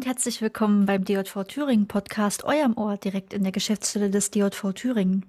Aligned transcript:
und 0.00 0.06
herzlich 0.06 0.40
willkommen 0.40 0.86
beim 0.86 1.04
DJV 1.04 1.44
Thüringen 1.44 1.86
Podcast, 1.86 2.44
eurem 2.44 2.74
Ort 2.78 3.04
direkt 3.04 3.34
in 3.34 3.42
der 3.42 3.52
Geschäftsstelle 3.52 4.08
des 4.08 4.30
DJV 4.30 4.72
Thüringen. 4.72 5.26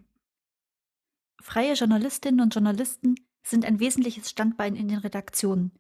Freie 1.41 1.73
Journalistinnen 1.73 2.39
und 2.39 2.53
Journalisten 2.53 3.15
sind 3.43 3.65
ein 3.65 3.81
wesentliches 3.81 4.29
Standbein 4.29 4.77
in 4.77 4.87
den 4.87 4.99
Redaktionen. 4.99 5.73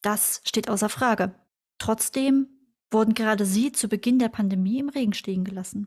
Das 0.00 0.40
steht 0.46 0.70
außer 0.70 0.88
Frage. 0.88 1.34
Trotzdem 1.76 2.48
wurden 2.90 3.12
gerade 3.12 3.44
sie 3.44 3.72
zu 3.72 3.88
Beginn 3.88 4.18
der 4.18 4.30
Pandemie 4.30 4.78
im 4.78 4.88
Regen 4.88 5.12
stehen 5.12 5.44
gelassen. 5.44 5.86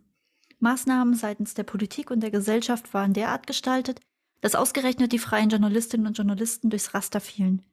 Maßnahmen 0.59 1.15
seitens 1.15 1.55
der 1.55 1.63
Politik 1.63 2.11
und 2.11 2.19
der 2.19 2.29
Gesellschaft 2.29 2.93
waren 2.93 3.13
derart 3.13 3.47
gestaltet, 3.47 3.99
dass 4.41 4.53
ausgerechnet 4.53 5.11
die 5.11 5.17
freien 5.17 5.49
Journalistinnen 5.49 6.05
und 6.05 6.17
Journalisten 6.17 6.69
durchs 6.69 6.93
Raster 6.93 7.19
fielen. 7.19 7.63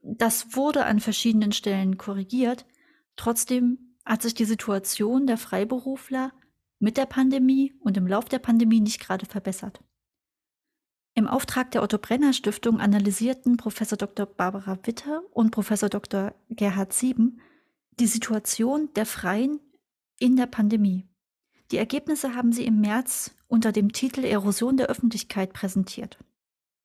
Das 0.00 0.56
wurde 0.56 0.86
an 0.86 1.00
verschiedenen 1.00 1.52
Stellen 1.52 1.98
korrigiert, 1.98 2.64
trotzdem 3.16 3.96
hat 4.04 4.22
sich 4.22 4.34
die 4.34 4.44
Situation 4.44 5.26
der 5.26 5.38
Freiberufler 5.38 6.32
mit 6.78 6.96
der 6.96 7.06
Pandemie 7.06 7.72
und 7.80 7.96
im 7.96 8.06
Lauf 8.06 8.26
der 8.26 8.38
Pandemie 8.38 8.80
nicht 8.80 9.00
gerade 9.00 9.26
verbessert. 9.26 9.80
Im 11.14 11.28
Auftrag 11.28 11.70
der 11.70 11.82
Otto 11.82 11.98
Brenner 11.98 12.32
Stiftung 12.32 12.80
analysierten 12.80 13.56
Prof. 13.56 13.78
Dr. 13.78 14.26
Barbara 14.26 14.78
Witte 14.82 15.20
und 15.30 15.52
Prof. 15.52 15.68
Dr. 15.68 16.34
Gerhard 16.50 16.92
Sieben 16.92 17.40
die 18.00 18.06
Situation 18.06 18.92
der 18.94 19.06
Freien 19.06 19.60
in 20.18 20.36
der 20.36 20.46
Pandemie. 20.46 21.06
Die 21.70 21.76
Ergebnisse 21.76 22.34
haben 22.34 22.52
sie 22.52 22.66
im 22.66 22.80
März 22.80 23.34
unter 23.46 23.72
dem 23.72 23.92
Titel 23.92 24.24
Erosion 24.24 24.76
der 24.76 24.88
Öffentlichkeit 24.88 25.52
präsentiert. 25.52 26.18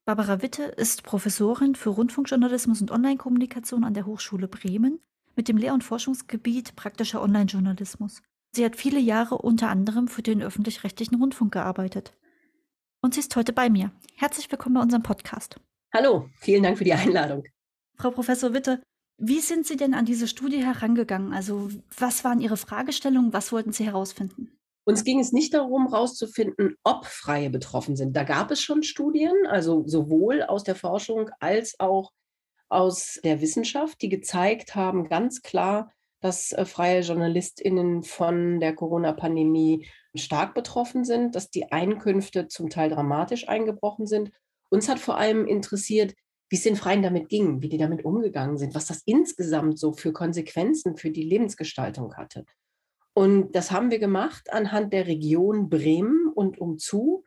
Barbara 0.05 0.41
Witte 0.41 0.63
ist 0.63 1.03
Professorin 1.03 1.75
für 1.75 1.89
Rundfunkjournalismus 1.89 2.81
und 2.81 2.91
Online-Kommunikation 2.91 3.83
an 3.83 3.93
der 3.93 4.05
Hochschule 4.05 4.47
Bremen 4.47 4.99
mit 5.39 5.47
dem 5.47 5.55
Lehr- 5.55 5.73
und 5.73 5.85
Forschungsgebiet 5.85 6.75
praktischer 6.75 7.21
Online-Journalismus. 7.21 8.21
Sie 8.53 8.65
hat 8.65 8.75
viele 8.75 8.99
Jahre 8.99 9.37
unter 9.37 9.69
anderem 9.69 10.09
für 10.09 10.21
den 10.21 10.41
öffentlich-rechtlichen 10.41 11.15
Rundfunk 11.15 11.53
gearbeitet. 11.53 12.11
Und 13.01 13.13
sie 13.13 13.21
ist 13.21 13.33
heute 13.37 13.53
bei 13.53 13.69
mir. 13.69 13.93
Herzlich 14.17 14.51
willkommen 14.51 14.75
bei 14.75 14.81
unserem 14.81 15.01
Podcast. 15.01 15.55
Hallo, 15.93 16.27
vielen 16.41 16.63
Dank 16.63 16.77
für 16.77 16.83
die 16.83 16.91
Einladung. 16.91 17.45
Frau 17.95 18.11
Professor 18.11 18.53
Witte, 18.53 18.83
wie 19.17 19.39
sind 19.39 19.65
Sie 19.65 19.77
denn 19.77 19.93
an 19.93 20.03
diese 20.03 20.27
Studie 20.27 20.61
herangegangen? 20.61 21.31
Also 21.31 21.69
was 21.97 22.25
waren 22.25 22.41
Ihre 22.41 22.57
Fragestellungen? 22.57 23.31
Was 23.31 23.53
wollten 23.53 23.71
Sie 23.71 23.85
herausfinden? 23.85 24.59
Uns 24.83 25.05
ging 25.05 25.21
es 25.21 25.31
nicht 25.31 25.53
darum, 25.53 25.87
herauszufinden, 25.87 26.75
ob 26.83 27.05
Freie 27.05 27.49
betroffen 27.49 27.95
sind. 27.95 28.13
Da 28.13 28.25
gab 28.25 28.51
es 28.51 28.59
schon 28.59 28.83
Studien, 28.83 29.31
also 29.47 29.87
sowohl 29.87 30.43
aus 30.43 30.65
der 30.65 30.75
Forschung 30.75 31.29
als 31.39 31.79
auch 31.79 32.11
aus 32.69 33.19
der 33.23 33.41
Wissenschaft, 33.41 34.01
die 34.01 34.09
gezeigt 34.09 34.75
haben, 34.75 35.09
ganz 35.09 35.41
klar, 35.41 35.91
dass 36.21 36.51
äh, 36.51 36.65
freie 36.65 37.01
JournalistInnen 37.01 38.03
von 38.03 38.59
der 38.59 38.75
Corona-Pandemie 38.75 39.87
stark 40.15 40.53
betroffen 40.53 41.03
sind, 41.03 41.35
dass 41.35 41.49
die 41.49 41.71
Einkünfte 41.71 42.47
zum 42.47 42.69
Teil 42.69 42.89
dramatisch 42.89 43.47
eingebrochen 43.47 44.07
sind. 44.07 44.31
Uns 44.69 44.89
hat 44.89 44.99
vor 44.99 45.17
allem 45.17 45.47
interessiert, 45.47 46.13
wie 46.49 46.55
es 46.55 46.63
den 46.63 46.75
Freien 46.75 47.03
damit 47.03 47.29
ging, 47.29 47.61
wie 47.61 47.69
die 47.69 47.77
damit 47.77 48.05
umgegangen 48.05 48.57
sind, 48.57 48.73
was 48.73 48.87
das 48.87 49.03
insgesamt 49.05 49.79
so 49.79 49.93
für 49.93 50.11
Konsequenzen 50.11 50.97
für 50.97 51.11
die 51.11 51.23
Lebensgestaltung 51.23 52.15
hatte. 52.15 52.45
Und 53.13 53.55
das 53.55 53.71
haben 53.71 53.91
wir 53.91 53.99
gemacht 53.99 54.51
anhand 54.51 54.93
der 54.93 55.07
Region 55.07 55.69
Bremen 55.69 56.31
und 56.33 56.59
umzu. 56.59 57.23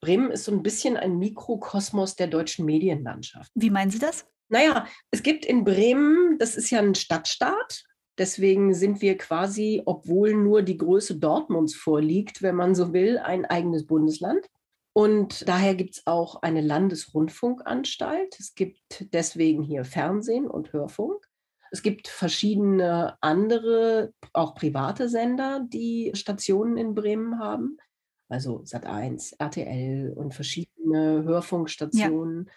Bremen 0.00 0.30
ist 0.30 0.44
so 0.44 0.52
ein 0.52 0.62
bisschen 0.62 0.96
ein 0.96 1.18
Mikrokosmos 1.18 2.16
der 2.16 2.28
deutschen 2.28 2.64
Medienlandschaft. 2.64 3.50
Wie 3.54 3.70
meinen 3.70 3.90
Sie 3.90 3.98
das? 3.98 4.26
Naja, 4.52 4.86
es 5.10 5.22
gibt 5.22 5.46
in 5.46 5.64
Bremen, 5.64 6.38
das 6.38 6.56
ist 6.56 6.70
ja 6.70 6.78
ein 6.78 6.94
Stadtstaat, 6.94 7.84
deswegen 8.18 8.74
sind 8.74 9.00
wir 9.00 9.16
quasi, 9.16 9.82
obwohl 9.86 10.34
nur 10.34 10.60
die 10.60 10.76
Größe 10.76 11.18
Dortmunds 11.18 11.74
vorliegt, 11.74 12.42
wenn 12.42 12.54
man 12.54 12.74
so 12.74 12.92
will, 12.92 13.18
ein 13.18 13.46
eigenes 13.46 13.86
Bundesland. 13.86 14.46
Und 14.94 15.48
daher 15.48 15.74
gibt 15.74 15.94
es 15.94 16.06
auch 16.06 16.42
eine 16.42 16.60
Landesrundfunkanstalt. 16.60 18.38
Es 18.38 18.54
gibt 18.54 19.06
deswegen 19.14 19.62
hier 19.62 19.86
Fernsehen 19.86 20.46
und 20.46 20.74
Hörfunk. 20.74 21.26
Es 21.70 21.82
gibt 21.82 22.08
verschiedene 22.08 23.16
andere, 23.22 24.12
auch 24.34 24.54
private 24.54 25.08
Sender, 25.08 25.64
die 25.66 26.10
Stationen 26.12 26.76
in 26.76 26.94
Bremen 26.94 27.38
haben. 27.38 27.78
Also 28.28 28.58
Sat1, 28.64 29.36
RTL 29.38 30.12
und 30.12 30.34
verschiedene 30.34 31.22
Hörfunkstationen. 31.24 32.44
Ja. 32.46 32.52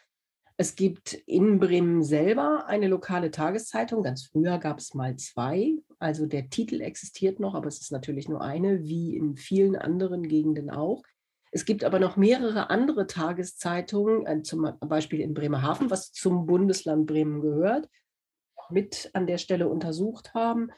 Es 0.57 0.75
gibt 0.75 1.13
in 1.25 1.59
Bremen 1.59 2.01
selber 2.01 2.67
eine 2.67 2.87
lokale 2.87 3.29
Tageszeitung. 3.29 4.03
Ganz 4.03 4.27
früher 4.27 4.57
gab 4.57 4.79
es 4.79 4.93
mal 4.93 5.17
zwei. 5.17 5.73
Also 5.99 6.25
der 6.25 6.49
Titel 6.49 6.79
existiert 6.79 7.41
noch, 7.41 7.55
aber 7.55 7.67
es 7.67 7.81
ist 7.81 7.91
natürlich 7.91 8.29
nur 8.29 8.41
eine, 8.41 8.83
wie 8.83 9.17
in 9.17 9.35
vielen 9.35 9.75
anderen 9.75 10.23
Gegenden 10.23 10.69
auch. 10.69 11.03
Es 11.51 11.65
gibt 11.65 11.83
aber 11.83 11.99
noch 11.99 12.17
mehrere 12.17 12.69
andere 12.69 13.07
Tageszeitungen, 13.07 14.25
äh, 14.25 14.41
zum 14.43 14.77
Beispiel 14.79 15.21
in 15.21 15.33
Bremerhaven, 15.33 15.89
was 15.89 16.11
zum 16.11 16.45
Bundesland 16.45 17.05
Bremen 17.05 17.41
gehört, 17.41 17.89
mit 18.69 19.09
an 19.13 19.27
der 19.27 19.37
Stelle 19.37 19.67
untersucht 19.67 20.33
haben 20.33 20.69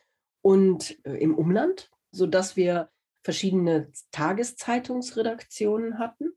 und 0.41 0.97
äh, 1.05 1.17
im 1.17 1.35
Umland, 1.35 1.89
sodass 2.11 2.55
wir 2.55 2.89
verschiedene 3.23 3.91
Tageszeitungsredaktionen 4.11 5.99
hatten. 5.99 6.33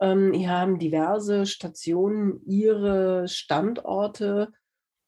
Ähm, 0.00 0.32
hier 0.32 0.50
haben 0.50 0.78
diverse 0.78 1.46
Stationen 1.46 2.40
ihre 2.46 3.28
Standorte 3.28 4.52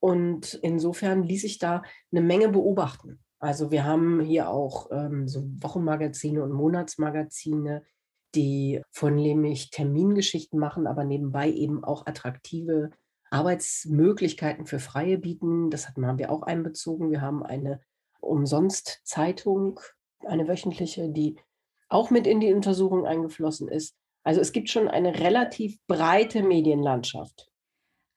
und 0.01 0.55
insofern 0.55 1.23
ließ 1.23 1.43
sich 1.43 1.59
da 1.59 1.83
eine 2.11 2.21
Menge 2.21 2.49
beobachten. 2.49 3.21
Also 3.39 3.71
wir 3.71 3.85
haben 3.85 4.21
hier 4.21 4.51
auch 4.51 4.91
ähm, 4.93 5.27
so 5.27 5.45
Wochenmagazine 5.61 6.43
und 6.43 6.53
Monatsmagazine, 6.53 7.83
die 8.35 8.83
vornehmlich 8.91 9.71
Termingeschichten 9.71 10.59
machen, 10.59 10.87
aber 10.87 11.05
nebenbei 11.05 11.51
eben 11.51 11.83
auch 11.83 12.07
attraktive 12.07 12.91
Arbeitsmöglichkeiten 13.31 14.67
für 14.67 14.79
Freie 14.79 15.19
bieten. 15.19 15.71
Das 15.71 15.89
haben 15.89 16.19
wir 16.19 16.31
auch 16.31 16.43
einbezogen. 16.43 17.11
Wir 17.11 17.21
haben 17.21 17.43
eine 17.43 17.81
Umsonst-Zeitung, 18.21 19.81
eine 20.25 20.47
wöchentliche, 20.47 21.09
die 21.09 21.37
auch 21.89 22.11
mit 22.11 22.27
in 22.27 22.41
die 22.41 22.53
Untersuchung 22.53 23.07
eingeflossen 23.07 23.69
ist. 23.69 23.97
Also 24.25 24.41
es 24.41 24.53
gibt 24.53 24.71
schon 24.71 24.89
eine 24.89 25.19
relativ 25.19 25.79
breite 25.87 26.43
Medienlandschaft. 26.43 27.49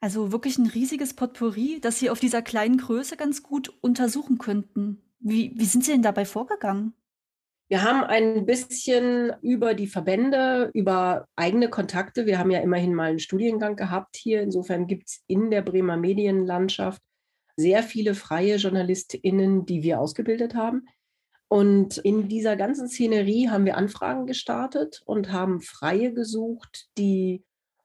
Also 0.02 0.32
wirklich 0.32 0.58
ein 0.58 0.68
riesiges 0.68 1.16
Potpourri, 1.16 1.80
das 1.82 2.00
Sie 2.00 2.10
auf 2.10 2.20
dieser 2.20 2.42
kleinen 2.42 2.78
Größe 2.78 3.18
ganz 3.18 3.42
gut 3.42 3.74
untersuchen 3.82 4.38
könnten. 4.38 5.02
Wie, 5.20 5.54
wie 5.56 5.66
sind 5.66 5.84
Sie 5.84 5.92
denn 5.92 6.04
dabei 6.04 6.26
vorgegangen? 6.26 6.94
Wir 7.68 7.82
haben 7.82 8.04
ein 8.04 8.46
bisschen 8.46 9.34
über 9.42 9.74
die 9.74 9.88
Verbände, 9.88 10.70
über 10.76 11.26
eigene 11.36 11.70
Kontakte. 11.70 12.28
Wir 12.28 12.38
haben 12.38 12.52
ja 12.52 12.60
immerhin 12.60 12.94
mal 12.94 13.10
einen 13.10 13.20
Studiengang 13.20 13.76
gehabt 13.76 14.16
hier. 14.18 14.44
Insofern 14.44 14.86
gibt 14.86 15.08
es 15.08 15.24
in 15.26 15.50
der 15.50 15.64
Bremer 15.64 15.98
Medienlandschaft 15.98 17.02
sehr 17.58 17.82
viele 17.82 18.14
freie 18.14 18.58
JournalistInnen, 18.58 19.66
die 19.66 19.82
wir 19.82 20.00
ausgebildet 20.00 20.54
haben. 20.54 20.88
Und 21.48 21.98
in 21.98 22.28
dieser 22.28 22.56
ganzen 22.56 22.88
Szenerie 22.88 23.50
haben 23.50 23.66
wir 23.66 23.78
Anfragen 23.78 24.26
gestartet 24.26 25.02
und 25.06 25.32
haben 25.32 25.62
Freie 25.62 26.14
gesucht, 26.14 26.90
die 26.98 27.44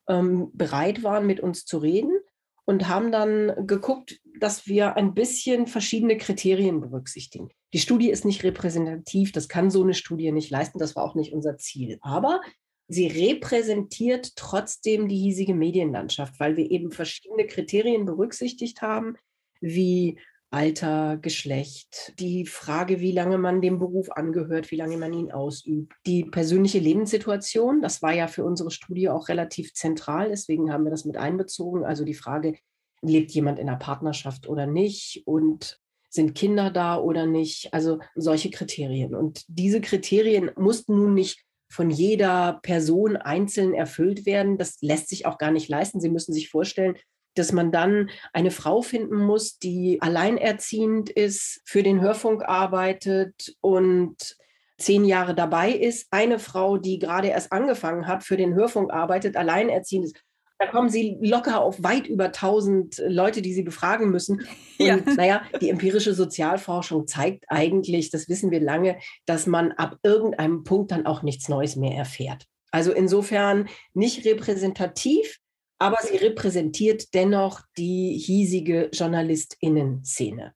ähm, 0.09 0.51
bereit 0.55 1.03
waren, 1.03 1.27
mit 1.27 1.41
uns 1.41 1.65
zu 1.65 1.79
reden 1.79 2.19
und 2.65 2.89
haben 2.89 3.13
dann 3.13 3.67
geguckt, 3.67 4.21
dass 4.39 4.67
wir 4.67 4.97
ein 4.97 5.15
bisschen 5.15 5.67
verschiedene 5.67 6.17
Kriterien 6.17 6.81
berücksichtigen. 6.81 7.51
Die 7.73 7.79
Studie 7.79 8.11
ist 8.11 8.25
nicht 8.25 8.43
repräsentativ, 8.43 9.33
das 9.33 9.49
kann 9.49 9.71
so 9.71 9.83
eine 9.83 9.95
Studie 9.95 10.33
nicht 10.33 10.51
leisten, 10.51 10.79
das 10.79 10.97
war 10.97 11.05
auch 11.05 11.15
nicht 11.15 11.33
unser 11.33 11.57
Ziel. 11.59 11.99
Aber 12.01 12.41
sie 12.89 13.07
repräsentiert 13.07 14.35
trotzdem 14.37 15.09
die 15.09 15.17
hiesige 15.17 15.55
Medienlandschaft, 15.55 16.41
weil 16.41 16.57
wir 16.57 16.71
eben 16.71 16.91
verschiedene 16.91 17.47
Kriterien 17.47 18.05
berücksichtigt 18.07 18.83
haben, 18.83 19.17
wie 19.61 20.19
Alter, 20.53 21.17
Geschlecht, 21.17 22.13
die 22.19 22.45
Frage, 22.45 22.99
wie 23.01 23.13
lange 23.13 23.39
man 23.39 23.61
dem 23.61 23.79
Beruf 23.79 24.11
angehört, 24.11 24.73
wie 24.73 24.77
lange 24.77 24.97
man 24.97 25.13
ihn 25.13 25.31
ausübt, 25.31 25.95
die 26.07 26.25
persönliche 26.25 26.81
Lebenssituation, 26.81 27.81
das 27.83 28.03
war 28.03 28.13
ja 28.13 28.27
für 28.27 28.45
unsere 28.45 28.73
Studie 28.73 29.09
auch 29.09 29.29
relativ 29.29 29.75
zentral, 29.75 30.31
deswegen 30.31 30.73
haben 30.73 30.85
wir 30.85 30.91
das 30.91 31.05
mit 31.05 31.17
einbezogen. 31.17 31.85
Also 31.85 32.05
die 32.05 32.15
Frage, 32.15 32.57
lebt 33.03 33.31
jemand 33.31 33.59
in 33.59 33.69
einer 33.69 33.79
Partnerschaft 33.79 34.49
oder 34.49 34.67
nicht 34.67 35.23
und 35.25 35.81
sind 36.11 36.35
Kinder 36.35 36.71
da 36.71 36.99
oder 36.99 37.27
nicht, 37.27 37.73
also 37.73 38.01
solche 38.15 38.51
Kriterien. 38.51 39.15
Und 39.15 39.45
diese 39.47 39.81
Kriterien 39.81 40.51
mussten 40.57 40.97
nun 40.97 41.15
nicht 41.15 41.45
von 41.71 41.89
jeder 41.91 42.59
Person 42.63 43.17
einzeln 43.17 43.75
erfüllt 43.75 44.27
werden. 44.27 44.59
Das 44.59 44.79
lässt 44.81 45.09
sich 45.09 45.25
auch 45.25 45.39
gar 45.39 45.53
nicht 45.53 45.69
leisten. 45.69 46.01
Sie 46.01 46.11
müssen 46.11 46.33
sich 46.33 46.51
vorstellen, 46.51 46.97
dass 47.41 47.53
man 47.53 47.73
dann 47.73 48.11
eine 48.33 48.51
Frau 48.51 48.83
finden 48.83 49.17
muss, 49.17 49.59
die 49.59 50.01
alleinerziehend 50.01 51.11
ist, 51.11 51.63
für 51.65 51.83
den 51.83 52.01
Hörfunk 52.01 52.45
arbeitet 52.45 53.57
und 53.61 54.37
zehn 54.79 55.05
Jahre 55.05 55.35
dabei 55.35 55.73
ist. 55.73 56.07
Eine 56.11 56.39
Frau, 56.39 56.77
die 56.77 56.99
gerade 56.99 57.29
erst 57.29 57.53
angefangen 57.53 58.07
hat, 58.07 58.25
für 58.25 58.37
den 58.37 58.55
Hörfunk 58.55 58.93
arbeitet, 58.93 59.37
alleinerziehend 59.37 60.07
ist. 60.07 60.17
da 60.59 60.67
kommen 60.67 60.91
sie 60.91 61.17
locker 61.23 61.63
auf 61.63 61.83
weit 61.83 62.07
über 62.07 62.27
1000 62.27 63.03
Leute, 63.07 63.41
die 63.41 63.55
sie 63.55 63.63
befragen 63.63 64.11
müssen. 64.11 64.47
Und 64.79 64.87
ja. 64.87 64.99
naja, 65.17 65.43
die 65.61 65.71
empirische 65.71 66.15
Sozialforschung 66.15 67.07
zeigt 67.07 67.47
eigentlich, 67.49 68.11
das 68.11 68.29
wissen 68.29 68.51
wir 68.51 68.61
lange, 68.61 68.99
dass 69.27 69.47
man 69.47 69.73
ab 69.73 69.97
irgendeinem 70.03 70.63
Punkt 70.65 70.93
dann 70.93 71.07
auch 71.07 71.23
nichts 71.23 71.49
Neues 71.49 71.77
mehr 71.77 71.97
erfährt. 71.97 72.47
Also 72.71 72.93
insofern 72.93 73.69
nicht 73.95 74.25
repräsentativ, 74.25 75.40
aber 75.81 75.97
sie 76.03 76.17
repräsentiert 76.17 77.15
dennoch 77.15 77.63
die 77.79 78.17
hiesige 78.17 78.91
Journalistinnen-Szene. 78.93 80.55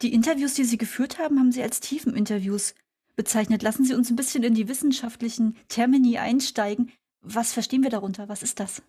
Die 0.00 0.12
Interviews, 0.12 0.54
die 0.54 0.64
Sie 0.64 0.78
geführt 0.78 1.18
haben, 1.18 1.38
haben 1.38 1.52
Sie 1.52 1.62
als 1.62 1.80
Tiefeninterviews 1.80 2.74
bezeichnet. 3.14 3.62
Lassen 3.62 3.84
Sie 3.84 3.94
uns 3.94 4.10
ein 4.10 4.16
bisschen 4.16 4.42
in 4.42 4.54
die 4.54 4.66
wissenschaftlichen 4.66 5.56
Termini 5.68 6.18
einsteigen. 6.18 6.90
Was 7.20 7.52
verstehen 7.52 7.82
wir 7.82 7.90
darunter? 7.90 8.28
Was 8.28 8.42
ist 8.42 8.58
das? 8.58 8.82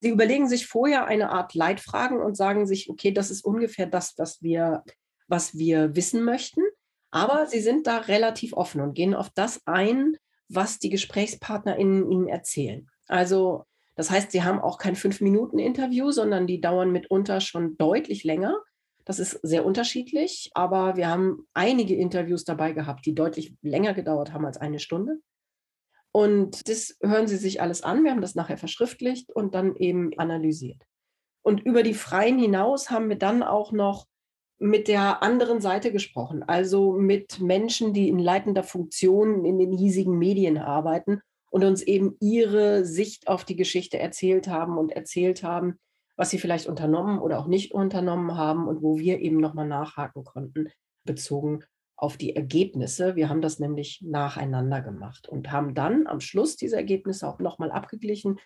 Sie 0.00 0.08
überlegen 0.08 0.48
sich 0.48 0.66
vorher 0.66 1.06
eine 1.06 1.30
Art 1.30 1.54
Leitfragen 1.54 2.20
und 2.20 2.34
sagen 2.34 2.66
sich, 2.66 2.88
okay, 2.88 3.12
das 3.12 3.30
ist 3.30 3.44
ungefähr 3.44 3.86
das, 3.86 4.14
was 4.16 4.42
wir, 4.42 4.82
was 5.26 5.58
wir 5.58 5.94
wissen 5.94 6.24
möchten. 6.24 6.62
Aber 7.10 7.46
sie 7.46 7.60
sind 7.60 7.86
da 7.86 7.98
relativ 7.98 8.54
offen 8.54 8.80
und 8.80 8.94
gehen 8.94 9.14
auf 9.14 9.28
das 9.30 9.60
ein, 9.66 10.16
was 10.48 10.78
die 10.78 10.90
GesprächspartnerInnen 10.90 12.10
ihnen 12.10 12.28
erzählen. 12.28 12.88
Also, 13.06 13.64
das 13.98 14.12
heißt, 14.12 14.30
sie 14.30 14.44
haben 14.44 14.60
auch 14.60 14.78
kein 14.78 14.94
Fünf-Minuten-Interview, 14.94 16.12
sondern 16.12 16.46
die 16.46 16.60
dauern 16.60 16.92
mitunter 16.92 17.40
schon 17.40 17.76
deutlich 17.78 18.22
länger. 18.22 18.56
Das 19.04 19.18
ist 19.18 19.40
sehr 19.42 19.66
unterschiedlich, 19.66 20.52
aber 20.54 20.96
wir 20.96 21.08
haben 21.08 21.48
einige 21.52 21.96
Interviews 21.96 22.44
dabei 22.44 22.70
gehabt, 22.70 23.06
die 23.06 23.14
deutlich 23.16 23.56
länger 23.60 23.94
gedauert 23.94 24.32
haben 24.32 24.46
als 24.46 24.56
eine 24.56 24.78
Stunde. 24.78 25.18
Und 26.12 26.68
das 26.68 26.96
hören 27.02 27.26
Sie 27.26 27.38
sich 27.38 27.60
alles 27.60 27.82
an. 27.82 28.04
Wir 28.04 28.12
haben 28.12 28.20
das 28.20 28.36
nachher 28.36 28.56
verschriftlicht 28.56 29.32
und 29.32 29.56
dann 29.56 29.74
eben 29.74 30.16
analysiert. 30.16 30.80
Und 31.42 31.66
über 31.66 31.82
die 31.82 31.94
Freien 31.94 32.38
hinaus 32.38 32.90
haben 32.90 33.08
wir 33.08 33.18
dann 33.18 33.42
auch 33.42 33.72
noch 33.72 34.06
mit 34.60 34.86
der 34.86 35.24
anderen 35.24 35.60
Seite 35.60 35.90
gesprochen, 35.90 36.44
also 36.44 36.92
mit 36.92 37.40
Menschen, 37.40 37.94
die 37.94 38.08
in 38.08 38.20
leitender 38.20 38.62
Funktion 38.62 39.44
in 39.44 39.58
den 39.58 39.72
hiesigen 39.72 40.16
Medien 40.18 40.56
arbeiten 40.56 41.20
und 41.50 41.64
uns 41.64 41.82
eben 41.82 42.16
ihre 42.20 42.84
Sicht 42.84 43.28
auf 43.28 43.44
die 43.44 43.56
Geschichte 43.56 43.98
erzählt 43.98 44.48
haben 44.48 44.78
und 44.78 44.92
erzählt 44.92 45.42
haben, 45.42 45.78
was 46.16 46.30
sie 46.30 46.38
vielleicht 46.38 46.66
unternommen 46.66 47.20
oder 47.20 47.38
auch 47.38 47.46
nicht 47.46 47.72
unternommen 47.72 48.36
haben 48.36 48.66
und 48.66 48.82
wo 48.82 48.98
wir 48.98 49.20
eben 49.20 49.38
nochmal 49.38 49.68
nachhaken 49.68 50.24
konnten, 50.24 50.68
bezogen 51.04 51.64
auf 51.96 52.16
die 52.16 52.36
Ergebnisse. 52.36 53.16
Wir 53.16 53.28
haben 53.28 53.40
das 53.40 53.58
nämlich 53.58 54.00
nacheinander 54.02 54.80
gemacht 54.80 55.28
und 55.28 55.50
haben 55.52 55.74
dann 55.74 56.06
am 56.06 56.20
Schluss 56.20 56.56
diese 56.56 56.76
Ergebnisse 56.76 57.26
auch 57.28 57.38
nochmal 57.38 57.70
abgeglichen, 57.70 58.38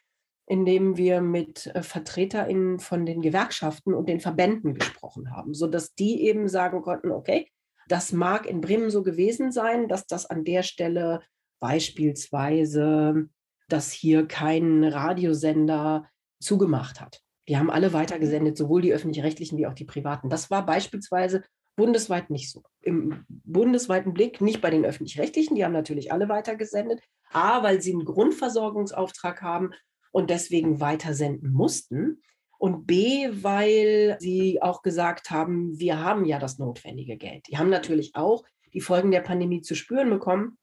indem 0.46 0.96
wir 0.96 1.20
mit 1.20 1.66
äh, 1.74 1.82
VertreterInnen 1.82 2.78
von 2.78 3.06
den 3.06 3.22
Gewerkschaften 3.22 3.94
und 3.94 4.08
den 4.08 4.20
Verbänden 4.20 4.74
gesprochen 4.74 5.30
haben, 5.34 5.54
sodass 5.54 5.94
die 5.94 6.22
eben 6.22 6.48
sagen 6.48 6.82
konnten, 6.82 7.10
okay, 7.10 7.48
das 7.88 8.12
mag 8.12 8.46
in 8.46 8.60
Bremen 8.60 8.90
so 8.90 9.02
gewesen 9.02 9.52
sein, 9.52 9.88
dass 9.88 10.06
das 10.06 10.26
an 10.26 10.44
der 10.44 10.62
Stelle 10.62 11.20
beispielsweise, 11.62 13.28
dass 13.68 13.92
hier 13.92 14.26
kein 14.26 14.82
Radiosender 14.82 16.08
zugemacht 16.40 17.00
hat. 17.00 17.22
Die 17.48 17.56
haben 17.56 17.70
alle 17.70 17.92
weitergesendet, 17.92 18.56
sowohl 18.56 18.82
die 18.82 18.92
öffentlich-rechtlichen 18.92 19.56
wie 19.58 19.66
auch 19.68 19.72
die 19.72 19.84
privaten. 19.84 20.28
Das 20.28 20.50
war 20.50 20.66
beispielsweise 20.66 21.44
Bundesweit 21.76 22.30
nicht 22.30 22.50
so. 22.50 22.64
Im 22.82 23.24
bundesweiten 23.28 24.12
Blick 24.12 24.40
nicht 24.40 24.60
bei 24.60 24.70
den 24.70 24.84
öffentlich-rechtlichen, 24.84 25.54
die 25.54 25.64
haben 25.64 25.72
natürlich 25.72 26.10
alle 26.10 26.28
weitergesendet, 26.28 27.00
A, 27.30 27.62
weil 27.62 27.80
sie 27.80 27.92
einen 27.92 28.04
Grundversorgungsauftrag 28.04 29.40
haben 29.40 29.70
und 30.10 30.30
deswegen 30.30 30.80
weitersenden 30.80 31.52
mussten. 31.52 32.22
Und 32.58 32.86
B, 32.86 33.28
weil 33.30 34.16
sie 34.18 34.60
auch 34.62 34.82
gesagt 34.82 35.30
haben, 35.30 35.78
wir 35.78 36.00
haben 36.00 36.24
ja 36.24 36.40
das 36.40 36.58
notwendige 36.58 37.16
Geld. 37.16 37.46
Die 37.48 37.56
haben 37.56 37.70
natürlich 37.70 38.16
auch 38.16 38.44
die 38.72 38.80
Folgen 38.80 39.12
der 39.12 39.20
Pandemie 39.20 39.62
zu 39.62 39.76
spüren 39.76 40.10
bekommen, 40.10 40.58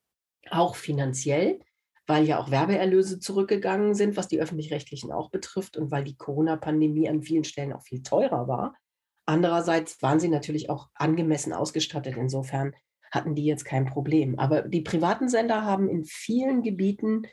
auch 0.49 0.75
finanziell, 0.75 1.59
weil 2.07 2.25
ja 2.25 2.39
auch 2.39 2.49
Werbeerlöse 2.49 3.19
zurückgegangen 3.19 3.93
sind, 3.93 4.17
was 4.17 4.27
die 4.27 4.39
öffentlich-rechtlichen 4.39 5.11
auch 5.11 5.29
betrifft 5.29 5.77
und 5.77 5.91
weil 5.91 6.03
die 6.03 6.17
Corona-Pandemie 6.17 7.07
an 7.07 7.21
vielen 7.21 7.43
Stellen 7.43 7.73
auch 7.73 7.83
viel 7.83 8.01
teurer 8.01 8.47
war. 8.47 8.75
Andererseits 9.25 10.01
waren 10.01 10.19
sie 10.19 10.27
natürlich 10.27 10.69
auch 10.71 10.89
angemessen 10.95 11.53
ausgestattet. 11.53 12.15
Insofern 12.17 12.73
hatten 13.11 13.35
die 13.35 13.45
jetzt 13.45 13.63
kein 13.63 13.85
Problem. 13.85 14.39
Aber 14.39 14.63
die 14.63 14.81
privaten 14.81 15.29
Sender 15.29 15.63
haben 15.63 15.87
in 15.87 16.03
vielen 16.03 16.63
Gebieten 16.63 17.23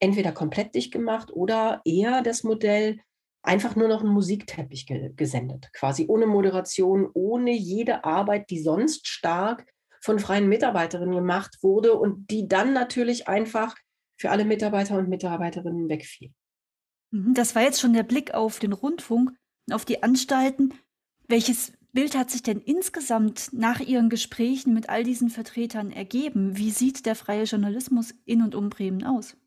entweder 0.00 0.32
komplett 0.32 0.74
dicht 0.74 0.92
gemacht 0.92 1.30
oder 1.32 1.80
eher 1.84 2.22
das 2.22 2.42
Modell 2.42 3.00
einfach 3.42 3.76
nur 3.76 3.88
noch 3.88 4.00
einen 4.00 4.12
Musikteppich 4.12 4.86
ge 4.86 5.12
gesendet. 5.14 5.70
Quasi 5.72 6.06
ohne 6.08 6.26
Moderation, 6.26 7.08
ohne 7.14 7.52
jede 7.52 8.04
Arbeit, 8.04 8.50
die 8.50 8.60
sonst 8.60 9.06
stark 9.06 9.66
von 10.04 10.18
freien 10.18 10.48
Mitarbeiterinnen 10.50 11.14
gemacht 11.14 11.56
wurde 11.62 11.94
und 11.94 12.30
die 12.30 12.46
dann 12.46 12.74
natürlich 12.74 13.26
einfach 13.26 13.74
für 14.16 14.30
alle 14.30 14.44
Mitarbeiter 14.44 14.98
und 14.98 15.08
Mitarbeiterinnen 15.08 15.88
wegfiel. 15.88 16.30
Mhm, 17.10 17.32
das 17.32 17.54
war 17.54 17.62
jetzt 17.62 17.80
schon 17.80 17.94
der 17.94 18.02
Blick 18.02 18.34
auf 18.34 18.58
den 18.58 18.74
Rundfunk, 18.74 19.32
auf 19.70 19.86
die 19.86 20.02
Anstalten. 20.02 20.74
Welches 21.26 21.72
Bild 21.92 22.18
hat 22.18 22.30
sich 22.30 22.42
denn 22.42 22.60
insgesamt 22.60 23.48
nach 23.52 23.80
Ihren 23.80 24.10
Gesprächen 24.10 24.74
mit 24.74 24.90
all 24.90 25.04
diesen 25.04 25.30
Vertretern 25.30 25.90
ergeben? 25.90 26.58
Wie 26.58 26.70
sieht 26.70 27.06
der 27.06 27.14
freie 27.14 27.44
Journalismus 27.44 28.14
in 28.26 28.42
und 28.42 28.54
um 28.54 28.68
Bremen 28.68 29.04
aus? 29.04 29.38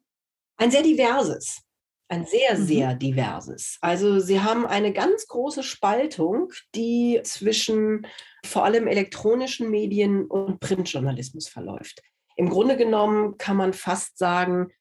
Ein 0.58 0.72
sehr 0.72 0.82
diverses. 0.82 1.62
Ein 2.10 2.26
sehr, 2.26 2.58
mhm. 2.58 2.66
sehr 2.66 2.96
diverses. 2.96 3.78
Also 3.82 4.20
Sie 4.20 4.40
haben 4.42 4.66
eine 4.66 4.94
ganz 4.94 5.28
große 5.28 5.64
Spaltung, 5.64 6.52
die 6.74 7.20
zwischen 7.24 8.08
vor 8.46 8.64
allem 8.64 8.88
elektronischen 8.88 9.70
Medien 9.70 10.26
und 10.26 10.60
Printjournalismus 10.60 11.50
verläuft. 11.50 12.02
Im 12.38 12.50
Grunde 12.50 12.78
genommen 12.78 13.38
kann 13.38 13.58
man 13.58 13.74
fast 13.74 14.18
sagen, 14.18 14.72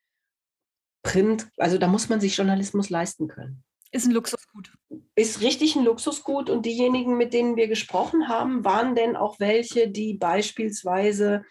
Print, 1.03 1.49
also 1.57 1.79
da 1.79 1.89
muss 1.89 2.09
man 2.09 2.21
sich 2.21 2.37
Journalismus 2.37 2.91
leisten 2.91 3.29
können. 3.29 3.65
Ist 3.93 4.07
ein 4.07 4.13
Luxusgut. 4.13 4.73
Ist 5.15 5.41
richtig 5.41 5.77
ein 5.77 5.85
Luxusgut. 5.85 6.51
Und 6.51 6.67
diejenigen, 6.67 7.17
mit 7.17 7.33
denen 7.33 7.57
wir 7.57 7.69
gesprochen 7.69 8.29
haben, 8.29 8.65
waren 8.65 8.95
denn 8.95 9.17
auch 9.17 9.41
welche, 9.41 9.89
die 9.89 10.15
beispielsweise 10.15 11.45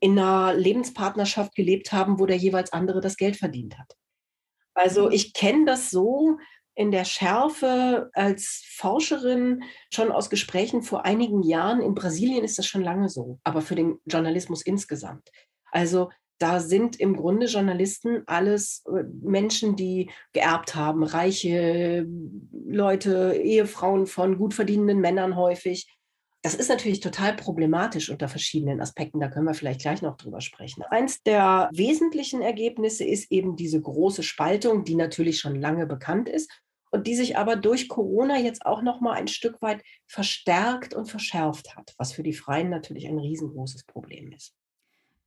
in 0.00 0.18
einer 0.18 0.54
Lebenspartnerschaft 0.54 1.54
gelebt 1.54 1.92
haben, 1.92 2.18
wo 2.18 2.26
der 2.26 2.36
jeweils 2.36 2.72
andere 2.72 3.00
das 3.00 3.16
Geld 3.16 3.36
verdient 3.36 3.78
hat. 3.78 3.96
Also 4.74 5.10
ich 5.10 5.32
kenne 5.32 5.64
das 5.64 5.90
so 5.90 6.38
in 6.74 6.92
der 6.92 7.04
Schärfe 7.04 8.10
als 8.14 8.64
Forscherin 8.76 9.64
schon 9.92 10.10
aus 10.10 10.30
Gesprächen 10.30 10.82
vor 10.82 11.04
einigen 11.04 11.42
Jahren. 11.42 11.82
In 11.82 11.94
Brasilien 11.94 12.44
ist 12.44 12.58
das 12.58 12.66
schon 12.66 12.82
lange 12.82 13.08
so, 13.08 13.38
aber 13.44 13.60
für 13.60 13.74
den 13.74 13.98
Journalismus 14.06 14.62
insgesamt. 14.62 15.28
Also 15.72 16.10
da 16.38 16.58
sind 16.58 16.98
im 16.98 17.16
Grunde 17.16 17.46
Journalisten 17.46 18.22
alles 18.26 18.82
äh, 18.86 19.04
Menschen, 19.22 19.76
die 19.76 20.10
geerbt 20.32 20.74
haben, 20.74 21.04
reiche 21.04 22.06
Leute, 22.50 23.34
Ehefrauen 23.34 24.06
von 24.06 24.38
gut 24.38 24.54
verdienenden 24.54 25.00
Männern 25.00 25.36
häufig. 25.36 25.86
Das 26.42 26.54
ist 26.54 26.68
natürlich 26.70 27.00
total 27.00 27.36
problematisch 27.36 28.08
unter 28.08 28.28
verschiedenen 28.28 28.80
Aspekten. 28.80 29.20
Da 29.20 29.28
können 29.28 29.46
wir 29.46 29.54
vielleicht 29.54 29.82
gleich 29.82 30.00
noch 30.00 30.16
drüber 30.16 30.40
sprechen. 30.40 30.82
Eins 30.88 31.22
der 31.22 31.68
wesentlichen 31.72 32.40
Ergebnisse 32.40 33.04
ist 33.04 33.30
eben 33.30 33.56
diese 33.56 33.80
große 33.80 34.22
Spaltung, 34.22 34.84
die 34.84 34.94
natürlich 34.94 35.38
schon 35.38 35.54
lange 35.54 35.86
bekannt 35.86 36.30
ist 36.30 36.50
und 36.90 37.06
die 37.06 37.14
sich 37.14 37.36
aber 37.36 37.56
durch 37.56 37.88
Corona 37.88 38.38
jetzt 38.38 38.64
auch 38.64 38.80
noch 38.80 39.02
mal 39.02 39.12
ein 39.12 39.28
Stück 39.28 39.60
weit 39.60 39.82
verstärkt 40.06 40.94
und 40.94 41.06
verschärft 41.06 41.76
hat, 41.76 41.94
was 41.98 42.12
für 42.12 42.22
die 42.22 42.32
Freien 42.32 42.70
natürlich 42.70 43.06
ein 43.06 43.18
riesengroßes 43.18 43.84
Problem 43.84 44.32
ist. 44.32 44.54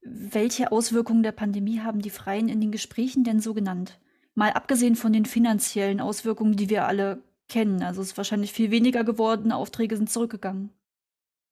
Welche 0.02 0.72
Auswirkungen 0.72 1.24
der 1.24 1.32
Pandemie 1.32 1.80
haben 1.80 2.02
die 2.02 2.10
Freien 2.10 2.50
in 2.50 2.60
den 2.60 2.72
Gesprächen 2.72 3.24
denn 3.24 3.40
so 3.40 3.54
genannt? 3.54 4.00
Mal 4.36 4.52
abgesehen 4.52 4.96
von 4.96 5.14
den 5.14 5.26
finanziellen 5.26 6.02
Auswirkungen, 6.02 6.58
die 6.58 6.70
wir 6.70 6.88
alle 6.88 7.24
kennen. 7.48 7.84
Also 7.84 8.02
es 8.02 8.08
ist 8.08 8.18
wahrscheinlich 8.18 8.52
viel 8.52 8.72
weniger 8.72 9.04
geworden, 9.04 9.52
Aufträge 9.52 9.96
sind 9.96 10.10
zurückgegangen. 10.10 10.72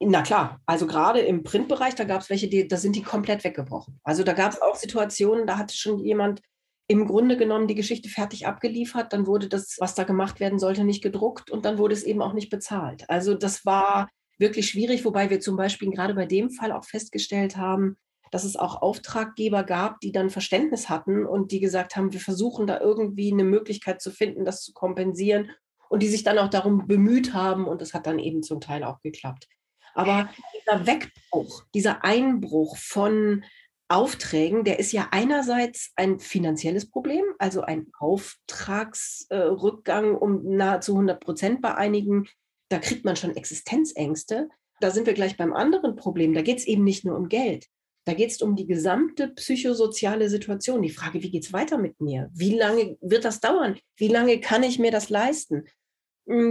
Na 0.04 0.24
klar, 0.24 0.60
also 0.66 0.88
gerade 0.88 1.20
im 1.20 1.44
Printbereich, 1.44 1.94
da 1.94 2.06
gab 2.06 2.22
es 2.22 2.30
welche, 2.32 2.48
die, 2.48 2.68
da 2.68 2.78
sind 2.78 2.96
die 2.96 3.04
komplett 3.04 3.44
weggebrochen. 3.44 4.00
Also 4.04 4.24
da 4.24 4.34
gab 4.34 4.52
es 4.52 4.60
auch 4.62 4.76
Situationen, 4.76 5.46
da 5.46 5.60
hatte 5.60 5.76
schon 5.76 6.00
jemand 6.00 6.42
im 6.88 7.06
Grunde 7.06 7.38
genommen 7.38 7.68
die 7.68 7.76
Geschichte 7.76 8.10
fertig 8.10 8.48
abgeliefert, 8.48 9.14
dann 9.14 9.28
wurde 9.28 9.48
das, 9.48 9.78
was 9.80 9.94
da 9.94 10.04
gemacht 10.04 10.40
werden 10.40 10.58
sollte, 10.58 10.84
nicht 10.84 11.04
gedruckt 11.04 11.52
und 11.52 11.66
dann 11.66 11.78
wurde 11.78 11.94
es 11.94 12.04
eben 12.04 12.22
auch 12.22 12.34
nicht 12.34 12.50
bezahlt. 12.50 13.10
Also 13.10 13.36
das 13.36 13.64
war 13.64 14.10
wirklich 14.40 14.68
schwierig, 14.68 15.06
wobei 15.06 15.30
wir 15.30 15.40
zum 15.40 15.56
Beispiel 15.56 15.92
gerade 15.92 16.16
bei 16.16 16.26
dem 16.26 16.50
Fall 16.50 16.72
auch 16.72 16.84
festgestellt 16.84 17.56
haben, 17.56 17.96
dass 18.32 18.44
es 18.44 18.56
auch 18.56 18.82
Auftraggeber 18.82 19.64
gab, 19.64 20.00
die 20.00 20.12
dann 20.12 20.32
Verständnis 20.32 20.90
hatten 20.90 21.26
und 21.28 21.52
die 21.52 21.60
gesagt 21.60 21.96
haben, 21.96 22.12
wir 22.12 22.20
versuchen 22.20 22.66
da 22.66 22.80
irgendwie 22.80 23.32
eine 23.32 23.44
Möglichkeit 23.44 24.02
zu 24.02 24.10
finden, 24.10 24.46
das 24.46 24.64
zu 24.64 24.74
kompensieren 24.74 25.52
und 25.90 26.02
die 26.02 26.08
sich 26.08 26.24
dann 26.24 26.40
auch 26.40 26.50
darum 26.50 26.88
bemüht 26.88 27.34
haben 27.34 27.68
und 27.68 27.82
das 27.82 27.94
hat 27.94 28.08
dann 28.08 28.18
eben 28.18 28.42
zum 28.42 28.62
Teil 28.62 28.84
auch 28.84 29.00
geklappt. 29.02 29.48
Aber 29.94 30.30
dieser 30.60 30.88
Wegbruch, 30.88 31.64
dieser 31.74 32.04
Einbruch 32.04 32.78
von 32.78 33.46
Aufträgen, 33.88 34.64
der 34.64 34.80
ist 34.80 34.92
ja 34.94 35.10
einerseits 35.12 35.92
ein 35.98 36.20
finanzielles 36.20 36.90
Problem, 36.90 37.26
also 37.40 37.62
ein 37.62 37.88
Auftragsrückgang 38.00 40.16
um 40.16 40.56
nahezu 40.56 40.94
100 40.94 41.20
Prozent 41.20 41.62
bei 41.62 41.76
einigen. 41.76 42.28
Da 42.70 42.80
kriegt 42.80 43.04
man 43.04 43.18
schon 43.18 43.36
Existenzängste. 43.36 44.48
Da 44.80 44.92
sind 44.92 45.08
wir 45.08 45.14
gleich 45.14 45.36
beim 45.36 45.52
anderen 45.54 45.98
Problem. 45.98 46.34
Da 46.34 46.42
geht 46.42 46.60
es 46.60 46.66
eben 46.66 46.86
nicht 46.86 47.04
nur 47.04 47.18
um 47.18 47.28
Geld. 47.28 47.68
Da 48.06 48.14
geht 48.14 48.32
es 48.32 48.42
um 48.42 48.56
die 48.56 48.66
gesamte 48.66 49.28
psychosoziale 49.28 50.30
Situation. 50.30 50.82
Die 50.82 50.90
Frage, 50.90 51.22
wie 51.22 51.30
geht 51.30 51.44
es 51.44 51.54
weiter 51.54 51.78
mit 51.78 52.02
mir? 52.02 52.32
Wie 52.34 52.56
lange 52.56 52.98
wird 53.02 53.26
das 53.26 53.42
dauern? 53.42 53.78
Wie 53.98 54.08
lange 54.08 54.40
kann 54.40 54.64
ich 54.64 54.80
mir 54.80 54.92
das 54.92 55.10
leisten? 55.10 55.66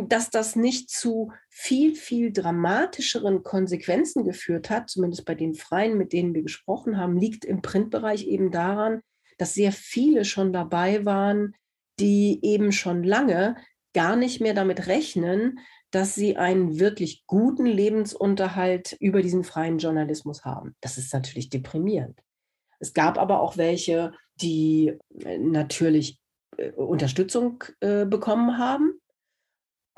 Dass 0.08 0.30
das 0.30 0.56
nicht 0.56 0.90
zu 0.90 1.32
viel, 1.48 1.94
viel 1.94 2.32
dramatischeren 2.32 3.42
Konsequenzen 3.42 4.24
geführt 4.24 4.70
hat, 4.70 4.90
zumindest 4.90 5.24
bei 5.24 5.34
den 5.34 5.54
Freien, 5.54 5.96
mit 5.96 6.12
denen 6.12 6.34
wir 6.34 6.42
gesprochen 6.42 6.96
haben, 6.96 7.16
liegt 7.16 7.44
im 7.44 7.62
Printbereich 7.62 8.26
eben 8.26 8.50
daran, 8.50 9.00
dass 9.38 9.54
sehr 9.54 9.72
viele 9.72 10.24
schon 10.24 10.52
dabei 10.52 11.04
waren, 11.04 11.54
die 11.98 12.40
eben 12.42 12.72
schon 12.72 13.02
lange 13.02 13.56
gar 13.94 14.16
nicht 14.16 14.40
mehr 14.40 14.54
damit 14.54 14.86
rechnen, 14.86 15.58
dass 15.90 16.14
sie 16.14 16.36
einen 16.36 16.78
wirklich 16.78 17.24
guten 17.26 17.66
Lebensunterhalt 17.66 18.96
über 19.00 19.22
diesen 19.22 19.44
freien 19.44 19.78
Journalismus 19.78 20.44
haben. 20.44 20.76
Das 20.80 20.98
ist 20.98 21.12
natürlich 21.12 21.50
deprimierend. 21.50 22.20
Es 22.78 22.94
gab 22.94 23.18
aber 23.18 23.40
auch 23.40 23.56
welche, 23.56 24.12
die 24.40 24.96
äh, 25.24 25.38
natürlich 25.38 26.20
äh, 26.56 26.70
Unterstützung 26.72 27.64
äh, 27.80 28.06
bekommen 28.06 28.58
haben, 28.58 29.00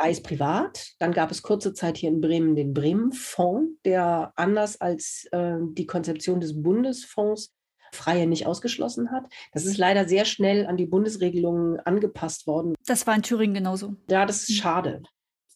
sei 0.02 0.10
es 0.10 0.22
privat. 0.22 0.94
Dann 0.98 1.12
gab 1.12 1.30
es 1.30 1.42
kurze 1.42 1.74
Zeit 1.74 1.96
hier 1.96 2.10
in 2.10 2.20
Bremen 2.20 2.56
den 2.56 2.74
Bremen-Fonds, 2.74 3.80
der 3.84 4.32
anders 4.36 4.80
als 4.80 5.28
äh, 5.30 5.58
die 5.60 5.86
Konzeption 5.86 6.40
des 6.40 6.60
Bundesfonds 6.60 7.54
Freie 7.94 8.26
nicht 8.26 8.46
ausgeschlossen 8.46 9.12
hat. 9.12 9.24
Das 9.52 9.66
ist 9.66 9.76
leider 9.76 10.08
sehr 10.08 10.24
schnell 10.24 10.66
an 10.66 10.78
die 10.78 10.86
Bundesregelungen 10.86 11.78
angepasst 11.80 12.46
worden. 12.46 12.74
Das 12.86 13.06
war 13.06 13.14
in 13.14 13.22
Thüringen 13.22 13.54
genauso. 13.54 13.96
Ja, 14.10 14.24
das 14.24 14.42
ist 14.42 14.48
hm. 14.48 14.54
schade. 14.56 15.02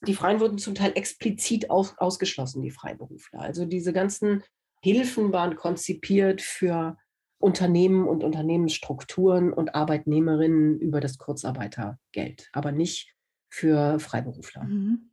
Die 0.06 0.14
Freien 0.14 0.38
wurden 0.38 0.58
zum 0.58 0.74
Teil 0.74 0.92
explizit 0.94 1.70
aus, 1.70 1.94
ausgeschlossen, 1.96 2.62
die 2.62 2.70
Freiberufler. 2.70 3.40
Also 3.40 3.64
diese 3.64 3.94
ganzen 3.94 4.44
Hilfen 4.82 5.32
waren 5.32 5.56
konzipiert 5.56 6.42
für 6.42 6.98
Unternehmen 7.38 8.06
und 8.06 8.22
Unternehmensstrukturen 8.22 9.52
und 9.52 9.74
Arbeitnehmerinnen 9.74 10.78
über 10.78 11.00
das 11.00 11.16
Kurzarbeitergeld, 11.18 12.48
aber 12.52 12.70
nicht 12.70 13.15
für 13.56 13.98
Freiberufler. 13.98 14.64
Mhm. 14.64 15.08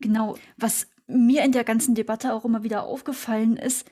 Genau. 0.00 0.36
Was 0.58 0.88
mir 1.06 1.42
in 1.42 1.52
der 1.52 1.64
ganzen 1.64 1.94
Debatte 1.94 2.34
auch 2.34 2.44
immer 2.44 2.62
wieder 2.62 2.82
aufgefallen 2.84 3.56
ist, 3.56 3.90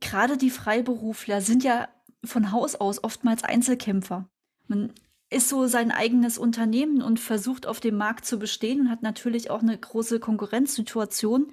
gerade 0.00 0.36
die 0.36 0.50
Freiberufler 0.50 1.40
sind 1.40 1.62
ja 1.62 1.88
von 2.24 2.50
Haus 2.50 2.74
aus 2.74 3.04
oftmals 3.04 3.44
Einzelkämpfer. 3.44 4.28
Man 4.66 4.92
ist 5.30 5.48
so 5.48 5.68
sein 5.68 5.92
eigenes 5.92 6.38
Unternehmen 6.38 7.02
und 7.02 7.20
versucht 7.20 7.66
auf 7.66 7.78
dem 7.78 7.96
Markt 7.96 8.24
zu 8.24 8.40
bestehen 8.40 8.80
und 8.80 8.90
hat 8.90 9.02
natürlich 9.02 9.48
auch 9.48 9.62
eine 9.62 9.78
große 9.78 10.18
Konkurrenzsituation. 10.18 11.52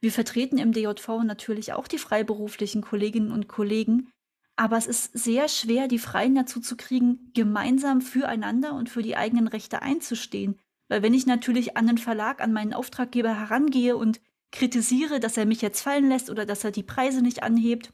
Wir 0.00 0.12
vertreten 0.12 0.58
im 0.58 0.72
DJV 0.72 1.22
natürlich 1.24 1.72
auch 1.72 1.88
die 1.88 1.98
freiberuflichen 1.98 2.82
Kolleginnen 2.82 3.32
und 3.32 3.48
Kollegen, 3.48 4.10
aber 4.56 4.76
es 4.76 4.86
ist 4.86 5.16
sehr 5.16 5.48
schwer, 5.48 5.88
die 5.88 5.98
Freien 5.98 6.34
dazu 6.34 6.60
zu 6.60 6.76
kriegen, 6.76 7.30
gemeinsam 7.32 8.02
füreinander 8.02 8.74
und 8.74 8.90
für 8.90 9.02
die 9.02 9.16
eigenen 9.16 9.48
Rechte 9.48 9.80
einzustehen. 9.80 10.58
Weil 10.88 11.02
wenn 11.02 11.14
ich 11.14 11.26
natürlich 11.26 11.76
an 11.76 11.86
den 11.86 11.98
Verlag, 11.98 12.40
an 12.40 12.52
meinen 12.52 12.74
Auftraggeber 12.74 13.38
herangehe 13.38 13.96
und 13.96 14.20
kritisiere, 14.50 15.20
dass 15.20 15.36
er 15.36 15.46
mich 15.46 15.60
jetzt 15.60 15.82
fallen 15.82 16.08
lässt 16.08 16.30
oder 16.30 16.46
dass 16.46 16.64
er 16.64 16.70
die 16.70 16.82
Preise 16.82 17.22
nicht 17.22 17.42
anhebt, 17.42 17.92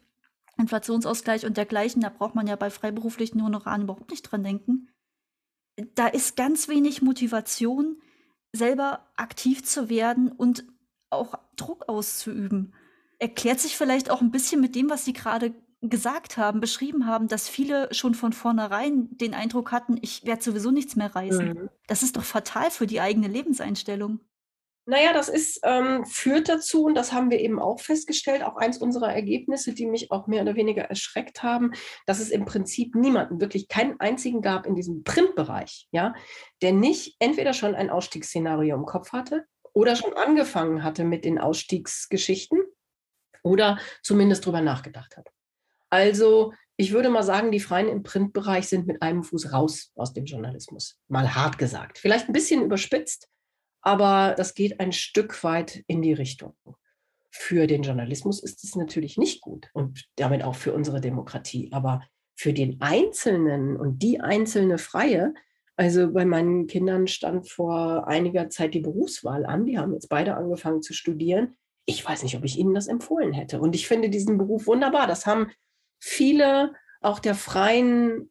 Inflationsausgleich 0.56 1.44
und 1.44 1.56
dergleichen, 1.56 2.00
da 2.00 2.08
braucht 2.08 2.36
man 2.36 2.46
ja 2.46 2.56
bei 2.56 2.70
freiberuflichen 2.70 3.42
Honoraren 3.42 3.82
überhaupt 3.82 4.10
nicht 4.10 4.22
dran 4.22 4.44
denken. 4.44 4.88
Da 5.96 6.06
ist 6.06 6.36
ganz 6.36 6.68
wenig 6.68 7.02
Motivation, 7.02 8.00
selber 8.52 9.10
aktiv 9.16 9.64
zu 9.64 9.88
werden 9.88 10.30
und 10.30 10.64
auch 11.10 11.38
Druck 11.56 11.88
auszuüben. 11.88 12.72
Erklärt 13.18 13.58
sich 13.58 13.76
vielleicht 13.76 14.10
auch 14.10 14.20
ein 14.20 14.30
bisschen 14.30 14.60
mit 14.60 14.76
dem, 14.76 14.88
was 14.90 15.04
Sie 15.04 15.12
gerade 15.12 15.52
gesagt 15.90 16.36
haben, 16.36 16.60
beschrieben 16.60 17.06
haben, 17.06 17.28
dass 17.28 17.48
viele 17.48 17.92
schon 17.92 18.14
von 18.14 18.32
vornherein 18.32 19.08
den 19.16 19.34
Eindruck 19.34 19.72
hatten, 19.72 19.98
ich 20.00 20.24
werde 20.24 20.42
sowieso 20.42 20.70
nichts 20.70 20.96
mehr 20.96 21.14
reißen. 21.14 21.48
Mhm. 21.48 21.70
Das 21.86 22.02
ist 22.02 22.16
doch 22.16 22.24
fatal 22.24 22.70
für 22.70 22.86
die 22.86 23.00
eigene 23.00 23.28
Lebenseinstellung. 23.28 24.20
Naja, 24.86 25.14
das 25.14 25.30
ist, 25.30 25.60
ähm, 25.64 26.04
führt 26.04 26.50
dazu, 26.50 26.84
und 26.84 26.94
das 26.94 27.12
haben 27.12 27.30
wir 27.30 27.40
eben 27.40 27.58
auch 27.58 27.80
festgestellt, 27.80 28.42
auch 28.42 28.56
eins 28.56 28.76
unserer 28.76 29.14
Ergebnisse, 29.14 29.72
die 29.72 29.86
mich 29.86 30.10
auch 30.10 30.26
mehr 30.26 30.42
oder 30.42 30.56
weniger 30.56 30.82
erschreckt 30.82 31.42
haben, 31.42 31.72
dass 32.04 32.20
es 32.20 32.28
im 32.28 32.44
Prinzip 32.44 32.94
niemanden, 32.94 33.40
wirklich 33.40 33.68
keinen 33.68 33.98
einzigen 33.98 34.42
gab 34.42 34.66
in 34.66 34.74
diesem 34.74 35.02
Printbereich, 35.02 35.88
ja, 35.90 36.14
der 36.60 36.72
nicht 36.72 37.16
entweder 37.18 37.54
schon 37.54 37.74
ein 37.74 37.88
Ausstiegsszenario 37.88 38.76
im 38.76 38.84
Kopf 38.84 39.12
hatte 39.12 39.46
oder 39.72 39.96
schon 39.96 40.12
angefangen 40.14 40.84
hatte 40.84 41.04
mit 41.04 41.24
den 41.24 41.38
Ausstiegsgeschichten 41.38 42.60
oder 43.42 43.78
zumindest 44.02 44.44
drüber 44.44 44.60
nachgedacht 44.60 45.16
hat. 45.16 45.30
Also 45.94 46.52
ich 46.76 46.90
würde 46.90 47.08
mal 47.08 47.22
sagen, 47.22 47.52
die 47.52 47.60
Freien 47.60 47.86
im 47.86 48.02
Printbereich 48.02 48.66
sind 48.66 48.88
mit 48.88 49.00
einem 49.00 49.22
Fuß 49.22 49.52
raus 49.52 49.92
aus 49.94 50.12
dem 50.12 50.24
Journalismus. 50.24 50.98
Mal 51.06 51.36
hart 51.36 51.56
gesagt. 51.56 51.98
Vielleicht 51.98 52.28
ein 52.28 52.32
bisschen 52.32 52.64
überspitzt, 52.64 53.28
aber 53.80 54.34
das 54.36 54.54
geht 54.54 54.80
ein 54.80 54.90
Stück 54.90 55.44
weit 55.44 55.84
in 55.86 56.02
die 56.02 56.12
Richtung. 56.12 56.56
Für 57.30 57.68
den 57.68 57.84
Journalismus 57.84 58.42
ist 58.42 58.64
es 58.64 58.74
natürlich 58.74 59.18
nicht 59.18 59.40
gut 59.40 59.70
und 59.72 60.04
damit 60.16 60.42
auch 60.42 60.56
für 60.56 60.72
unsere 60.72 61.00
Demokratie. 61.00 61.70
Aber 61.70 62.02
für 62.34 62.52
den 62.52 62.80
Einzelnen 62.80 63.76
und 63.76 64.02
die 64.02 64.20
einzelne 64.20 64.78
Freie, 64.78 65.32
also 65.76 66.12
bei 66.12 66.24
meinen 66.24 66.66
Kindern 66.66 67.06
stand 67.06 67.48
vor 67.48 68.08
einiger 68.08 68.48
Zeit 68.50 68.74
die 68.74 68.80
Berufswahl 68.80 69.46
an. 69.46 69.64
Die 69.64 69.78
haben 69.78 69.92
jetzt 69.92 70.08
beide 70.08 70.34
angefangen 70.34 70.82
zu 70.82 70.92
studieren. 70.92 71.54
Ich 71.86 72.04
weiß 72.04 72.24
nicht, 72.24 72.36
ob 72.36 72.44
ich 72.44 72.58
ihnen 72.58 72.74
das 72.74 72.88
empfohlen 72.88 73.32
hätte. 73.32 73.60
Und 73.60 73.76
ich 73.76 73.86
finde 73.86 74.10
diesen 74.10 74.38
Beruf 74.38 74.66
wunderbar. 74.66 75.06
Das 75.06 75.24
haben 75.26 75.52
viele 76.00 76.74
auch 77.00 77.18
der 77.18 77.34
Freien 77.34 78.30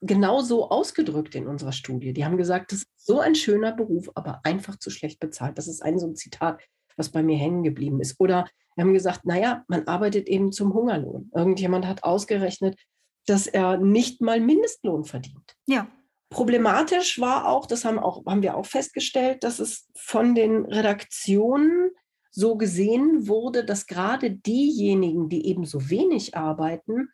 genauso 0.00 0.68
ausgedrückt 0.68 1.34
in 1.34 1.46
unserer 1.46 1.72
Studie. 1.72 2.12
Die 2.12 2.24
haben 2.24 2.36
gesagt, 2.36 2.72
das 2.72 2.80
ist 2.80 2.88
so 2.96 3.20
ein 3.20 3.34
schöner 3.34 3.72
Beruf, 3.72 4.10
aber 4.14 4.40
einfach 4.44 4.76
zu 4.78 4.90
schlecht 4.90 5.20
bezahlt. 5.20 5.58
Das 5.58 5.68
ist 5.68 5.82
ein 5.82 5.98
so 5.98 6.06
ein 6.06 6.16
Zitat, 6.16 6.60
was 6.96 7.10
bei 7.10 7.22
mir 7.22 7.36
hängen 7.36 7.62
geblieben 7.62 8.00
ist. 8.00 8.18
Oder 8.18 8.46
wir 8.74 8.84
haben 8.84 8.94
gesagt, 8.94 9.24
naja, 9.24 9.64
man 9.68 9.86
arbeitet 9.86 10.28
eben 10.28 10.50
zum 10.52 10.74
Hungerlohn. 10.74 11.30
Irgendjemand 11.34 11.86
hat 11.86 12.02
ausgerechnet, 12.04 12.78
dass 13.26 13.46
er 13.46 13.76
nicht 13.78 14.20
mal 14.20 14.40
Mindestlohn 14.40 15.04
verdient. 15.04 15.54
Ja. 15.66 15.88
Problematisch 16.30 17.20
war 17.20 17.46
auch, 17.46 17.66
das 17.66 17.84
haben, 17.84 17.98
auch, 17.98 18.24
haben 18.24 18.42
wir 18.42 18.56
auch 18.56 18.64
festgestellt, 18.64 19.44
dass 19.44 19.58
es 19.58 19.90
von 19.94 20.34
den 20.34 20.64
Redaktionen 20.64 21.90
so 22.32 22.56
gesehen 22.56 23.28
wurde, 23.28 23.64
dass 23.64 23.86
gerade 23.86 24.30
diejenigen, 24.30 25.28
die 25.28 25.46
eben 25.46 25.66
so 25.66 25.90
wenig 25.90 26.34
arbeiten, 26.36 27.10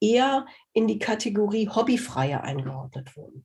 eher 0.00 0.46
in 0.72 0.88
die 0.88 0.98
Kategorie 0.98 1.68
Hobbyfreie 1.68 2.42
eingeordnet 2.42 3.16
wurden. 3.16 3.44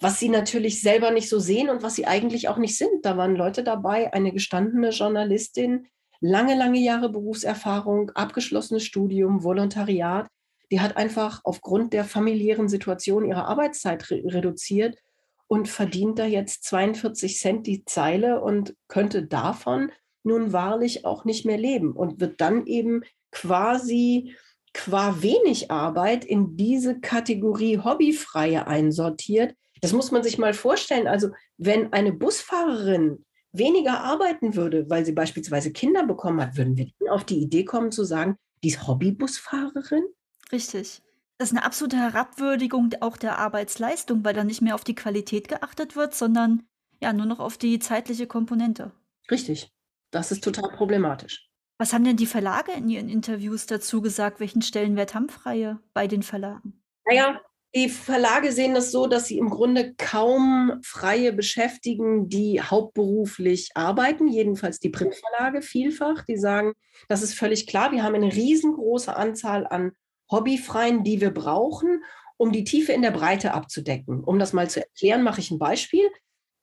Was 0.00 0.18
sie 0.18 0.28
natürlich 0.28 0.82
selber 0.82 1.12
nicht 1.12 1.28
so 1.28 1.38
sehen 1.38 1.70
und 1.70 1.82
was 1.82 1.94
sie 1.94 2.06
eigentlich 2.06 2.48
auch 2.48 2.58
nicht 2.58 2.76
sind. 2.76 3.04
Da 3.04 3.16
waren 3.16 3.36
Leute 3.36 3.62
dabei, 3.62 4.12
eine 4.12 4.32
gestandene 4.32 4.90
Journalistin, 4.90 5.86
lange, 6.20 6.56
lange 6.56 6.80
Jahre 6.80 7.08
Berufserfahrung, 7.08 8.10
abgeschlossenes 8.10 8.84
Studium, 8.84 9.44
Volontariat. 9.44 10.26
Die 10.72 10.80
hat 10.80 10.96
einfach 10.96 11.40
aufgrund 11.44 11.92
der 11.92 12.04
familiären 12.04 12.68
Situation 12.68 13.24
ihre 13.24 13.46
Arbeitszeit 13.46 14.10
re 14.10 14.22
reduziert 14.26 14.98
und 15.46 15.68
verdient 15.68 16.18
da 16.18 16.26
jetzt 16.26 16.64
42 16.64 17.38
Cent 17.38 17.66
die 17.66 17.84
Zeile 17.84 18.40
und 18.40 18.74
könnte 18.88 19.24
davon 19.24 19.92
nun 20.24 20.52
wahrlich 20.52 21.04
auch 21.04 21.24
nicht 21.24 21.44
mehr 21.44 21.58
leben 21.58 21.92
und 21.92 22.20
wird 22.20 22.40
dann 22.40 22.66
eben 22.66 23.02
quasi 23.30 24.34
qua 24.72 25.22
wenig 25.22 25.70
Arbeit 25.70 26.24
in 26.24 26.56
diese 26.56 27.00
Kategorie 27.00 27.78
Hobbyfreie 27.78 28.66
einsortiert. 28.66 29.54
Das 29.80 29.92
muss 29.92 30.10
man 30.10 30.22
sich 30.22 30.38
mal 30.38 30.54
vorstellen. 30.54 31.06
Also 31.06 31.28
wenn 31.56 31.92
eine 31.92 32.12
Busfahrerin 32.12 33.24
weniger 33.52 34.00
arbeiten 34.00 34.56
würde, 34.56 34.90
weil 34.90 35.04
sie 35.04 35.12
beispielsweise 35.12 35.72
Kinder 35.72 36.04
bekommen 36.04 36.40
hat, 36.40 36.56
würden 36.56 36.76
wir 36.76 36.90
auf 37.12 37.24
die 37.24 37.38
Idee 37.38 37.64
kommen 37.64 37.92
zu 37.92 38.04
sagen, 38.04 38.36
die 38.62 38.68
ist 38.68 38.86
Hobbybusfahrerin? 38.86 40.04
Richtig. 40.50 41.02
Das 41.38 41.50
ist 41.50 41.56
eine 41.56 41.64
absolute 41.64 41.96
Herabwürdigung 41.96 42.90
auch 43.00 43.16
der 43.16 43.38
Arbeitsleistung, 43.38 44.24
weil 44.24 44.34
dann 44.34 44.46
nicht 44.46 44.62
mehr 44.62 44.74
auf 44.74 44.84
die 44.84 44.94
Qualität 44.94 45.48
geachtet 45.48 45.96
wird, 45.96 46.14
sondern 46.14 46.62
ja 47.00 47.12
nur 47.12 47.26
noch 47.26 47.40
auf 47.40 47.58
die 47.58 47.78
zeitliche 47.78 48.26
Komponente. 48.26 48.92
Richtig. 49.30 49.73
Das 50.14 50.30
ist 50.30 50.44
total 50.44 50.70
problematisch. 50.70 51.48
Was 51.76 51.92
haben 51.92 52.04
denn 52.04 52.16
die 52.16 52.26
Verlage 52.26 52.70
in 52.70 52.88
ihren 52.88 53.08
Interviews 53.08 53.66
dazu 53.66 54.00
gesagt? 54.00 54.38
Welchen 54.38 54.62
Stellenwert 54.62 55.12
haben 55.12 55.28
Freie 55.28 55.80
bei 55.92 56.06
den 56.06 56.22
Verlagen? 56.22 56.80
Naja, 57.04 57.40
die 57.74 57.88
Verlage 57.88 58.52
sehen 58.52 58.74
das 58.74 58.92
so, 58.92 59.08
dass 59.08 59.26
sie 59.26 59.38
im 59.38 59.50
Grunde 59.50 59.94
kaum 59.98 60.78
Freie 60.84 61.32
beschäftigen, 61.32 62.28
die 62.28 62.60
hauptberuflich 62.62 63.70
arbeiten, 63.74 64.28
jedenfalls 64.28 64.78
die 64.78 64.90
Printverlage 64.90 65.62
vielfach. 65.62 66.24
Die 66.24 66.36
sagen, 66.36 66.74
das 67.08 67.22
ist 67.22 67.34
völlig 67.34 67.66
klar, 67.66 67.90
wir 67.90 68.04
haben 68.04 68.14
eine 68.14 68.32
riesengroße 68.32 69.16
Anzahl 69.16 69.66
an 69.66 69.90
Hobbyfreien, 70.30 71.02
die 71.02 71.20
wir 71.20 71.32
brauchen, 71.32 72.04
um 72.36 72.52
die 72.52 72.62
Tiefe 72.62 72.92
in 72.92 73.02
der 73.02 73.10
Breite 73.10 73.52
abzudecken. 73.52 74.22
Um 74.22 74.38
das 74.38 74.52
mal 74.52 74.70
zu 74.70 74.80
erklären, 74.80 75.24
mache 75.24 75.40
ich 75.40 75.50
ein 75.50 75.58
Beispiel. 75.58 76.08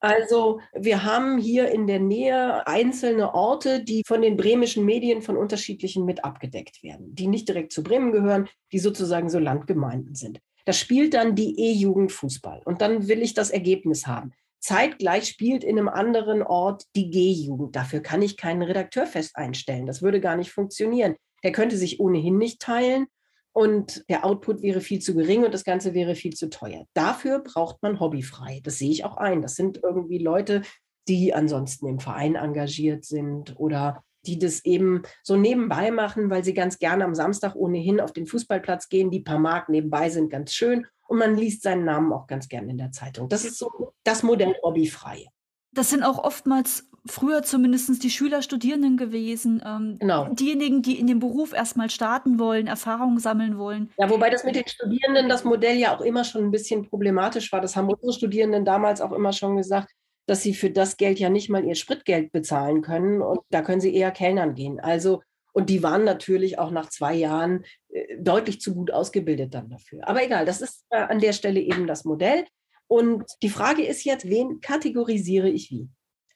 Also 0.01 0.60
wir 0.74 1.03
haben 1.03 1.38
hier 1.38 1.70
in 1.70 1.86
der 1.86 2.00
Nähe 2.00 2.65
einzelne 2.65 3.36
Orte, 3.36 3.84
die 3.84 4.01
von 4.05 4.24
den 4.24 4.36
bremischen 4.36 4.84
Medien 4.84 5.22
von 5.22 5.38
unterschiedlichen 5.38 6.05
mit 6.05 6.25
abgedeckt 6.25 6.81
werden, 6.81 7.13
die 7.13 7.27
nicht 7.27 7.48
direkt 7.48 7.72
zu 7.72 7.84
Bremen 7.84 8.12
gehören, 8.12 8.50
die 8.72 8.79
sozusagen 8.79 9.29
so 9.29 9.38
Landgemeinden 9.38 10.15
sind. 10.15 10.39
Da 10.65 10.74
spielt 10.74 11.13
dann 11.13 11.36
die 11.36 11.60
E-Jugend 11.60 12.12
Fußball 12.12 12.62
und 12.65 12.81
dann 12.81 13.08
will 13.08 13.22
ich 13.22 13.36
das 13.36 13.51
Ergebnis 13.51 14.08
haben. 14.08 14.31
Zeitgleich 14.60 15.27
spielt 15.27 15.63
in 15.63 15.77
einem 15.77 15.89
anderen 15.89 16.41
Ort 16.41 16.86
die 16.96 17.10
G-Jugend. 17.12 17.75
Dafür 17.75 18.00
kann 18.00 18.24
ich 18.24 18.38
keinen 18.38 18.62
Redakteur 18.63 19.05
fest 19.05 19.36
einstellen. 19.36 19.86
Das 19.86 20.01
würde 20.01 20.20
gar 20.20 20.36
nicht 20.36 20.51
funktionieren. 20.51 21.15
Der 21.43 21.51
könnte 21.51 21.77
sich 21.77 22.00
ohnehin 22.00 22.38
nicht 22.38 22.60
teilen 22.60 23.08
und 23.53 24.03
der 24.10 24.25
Output 24.25 24.62
wäre 24.62 24.81
viel 24.81 25.00
zu 25.00 25.13
gering 25.13 25.43
und 25.43 25.53
das 25.53 25.63
Ganze 25.63 25.93
wäre 25.93 26.15
viel 26.15 26.34
zu 26.34 26.50
teuer. 26.50 26.86
Dafür 26.93 27.39
braucht 27.39 27.81
man 27.81 28.00
hobbyfrei. 28.00 28.62
Das 28.63 28.77
sehe 28.77 28.91
ich 28.91 29.03
auch 29.03 29.17
ein. 29.17 29.41
Das 29.41 29.55
sind 29.55 29.79
irgendwie 29.84 30.20
Leute, 30.20 30.62
die 31.08 31.34
ansonsten 31.34 31.88
im 31.88 32.00
Verein 32.00 32.36
engagiert 32.36 33.05
sind 33.05 33.60
oder 33.60 34.03
die 34.25 34.38
das 34.38 34.63
eben 34.65 35.01
so 35.24 35.36
nebenbei 35.36 35.91
machen, 35.91 36.29
weil 36.29 36.43
sie 36.43 36.53
ganz 36.53 36.77
gerne 36.77 37.03
am 37.03 37.15
Samstag 37.15 37.55
ohnehin 37.55 38.00
auf 38.00 38.13
den 38.13 38.27
Fußballplatz 38.27 38.88
gehen. 38.88 39.10
Die 39.10 39.22
paar 39.22 39.39
Mark 39.39 39.67
nebenbei 39.67 40.10
sind 40.10 40.29
ganz 40.29 40.53
schön 40.53 40.86
und 41.08 41.17
man 41.17 41.36
liest 41.36 41.63
seinen 41.63 41.86
Namen 41.86 42.13
auch 42.13 42.27
ganz 42.27 42.48
gerne 42.48 42.72
in 42.72 42.77
der 42.77 42.91
Zeitung. 42.91 43.29
Das 43.29 43.43
ist 43.43 43.58
so 43.58 43.93
das 44.03 44.24
Modell 44.24 44.55
hobbyfrei. 44.63 45.27
Das 45.74 45.89
sind 45.89 46.03
auch 46.03 46.24
oftmals 46.24 46.90
früher 47.05 47.43
zumindest 47.43 48.03
die 48.03 48.10
Schüler, 48.10 48.41
Studierenden 48.41 48.98
gewesen, 48.98 49.62
ähm, 49.65 49.98
genau. 50.00 50.29
diejenigen, 50.34 50.81
die 50.81 51.00
in 51.00 51.08
dem 51.08 51.20
Beruf 51.20 51.53
erstmal 51.53 51.89
starten 51.89 52.39
wollen, 52.39 52.67
Erfahrungen 52.67 53.20
sammeln 53.20 53.58
wollen. 53.58 53.91
Ja, 53.98 54.10
wobei 54.10 54.29
das 54.29 54.43
mit 54.43 54.55
den 54.55 54.67
Studierenden, 54.67 55.29
das 55.29 55.43
Modell 55.43 55.77
ja 55.77 55.96
auch 55.96 56.01
immer 56.01 56.24
schon 56.24 56.43
ein 56.43 56.51
bisschen 56.51 56.88
problematisch 56.88 57.51
war. 57.51 57.62
Das 57.62 57.75
haben 57.75 57.89
unsere 57.89 58.13
Studierenden 58.13 58.65
damals 58.65 59.01
auch 59.01 59.12
immer 59.12 59.34
schon 59.34 59.58
gesagt, 59.58 59.91
dass 60.27 60.43
sie 60.43 60.53
für 60.53 60.70
das 60.70 60.98
Geld 60.98 61.20
ja 61.20 61.29
nicht 61.29 61.50
mal 61.50 61.65
ihr 61.65 61.75
Spritgeld 61.75 62.31
bezahlen 62.31 62.81
können 62.81 63.22
und 63.22 63.39
da 63.50 63.62
können 63.62 63.81
sie 63.81 63.93
eher 63.93 64.12
Kellnern 64.12 64.53
gehen. 64.53 64.79
Also, 64.79 65.22
und 65.53 65.70
die 65.70 65.84
waren 65.84 66.03
natürlich 66.03 66.60
auch 66.60 66.72
nach 66.72 66.89
zwei 66.89 67.15
Jahren 67.15 67.65
äh, 67.89 68.17
deutlich 68.20 68.62
zu 68.62 68.74
gut 68.74 68.91
ausgebildet 68.91 69.53
dann 69.53 69.70
dafür. 69.70 70.08
Aber 70.08 70.24
egal, 70.24 70.46
das 70.46 70.62
ist 70.62 70.86
äh, 70.91 70.98
an 70.98 71.20
der 71.20 71.34
Stelle 71.34 71.60
eben 71.60 71.88
das 71.88 72.05
Modell. 72.05 72.46
Und 72.88 73.24
die 73.41 73.50
Frage 73.50 73.86
ist 73.86 74.03
jetzt, 74.03 74.29
wen 74.29 74.60
kategorisiere 74.62 75.50
ich 75.50 75.72
wie? 75.72 75.89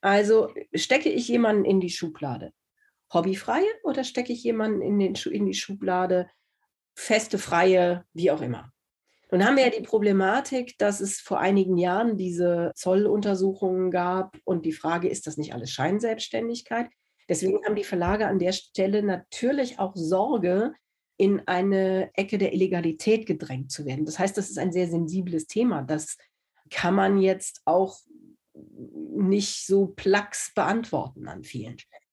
Also 0.06 0.54
stecke 0.76 1.10
ich 1.10 1.28
jemanden 1.28 1.66
in 1.66 1.80
die 1.80 1.90
Schublade 1.90 2.54
hobbyfreie 3.12 3.66
oder 3.82 4.04
stecke 4.04 4.34
ich 4.34 4.44
jemanden 4.44 4.84
in, 4.84 5.00
den, 5.00 5.16
in 5.32 5.48
die 5.48 5.56
Schublade 5.56 6.30
feste, 6.94 7.40
freie, 7.40 8.06
wie 8.14 8.30
auch 8.30 8.42
immer? 8.42 8.72
Nun 9.32 9.44
haben 9.44 9.58
wir 9.58 9.64
ja 9.64 9.72
die 9.72 9.82
Problematik, 9.82 10.78
dass 10.78 11.02
es 11.02 11.20
vor 11.20 11.40
einigen 11.40 11.76
Jahren 11.76 12.18
diese 12.18 12.72
Zolluntersuchungen 12.76 13.90
gab 13.90 14.38
und 14.44 14.68
die 14.68 14.74
Frage, 14.74 15.10
ist 15.10 15.26
das 15.26 15.38
nicht 15.38 15.56
alles 15.56 15.72
Scheinselbstständigkeit? 15.72 16.88
Deswegen 17.28 17.66
haben 17.66 17.76
die 17.76 17.84
Verlage 17.84 18.28
an 18.28 18.38
der 18.38 18.52
Stelle 18.52 19.02
natürlich 19.02 19.80
auch 19.80 19.96
Sorge, 19.96 20.74
in 21.18 21.48
eine 21.48 22.12
Ecke 22.14 22.38
der 22.38 22.54
Illegalität 22.54 23.26
gedrängt 23.26 23.72
zu 23.72 23.88
werden. 23.88 24.06
Das 24.06 24.20
heißt, 24.20 24.38
das 24.38 24.52
ist 24.52 24.60
ein 24.60 24.72
sehr 24.72 24.88
sensibles 24.88 25.48
Thema. 25.48 25.82
Das 25.82 26.16
kann 26.70 26.94
man 26.94 27.20
jetzt 27.20 27.62
auch 27.66 27.98
nicht 29.16 29.66
so 29.66 29.88
plax 29.88 30.54
beantworten 30.54 31.28
an 31.28 31.44
vielen 31.44 31.78
Stellen. 31.80 32.06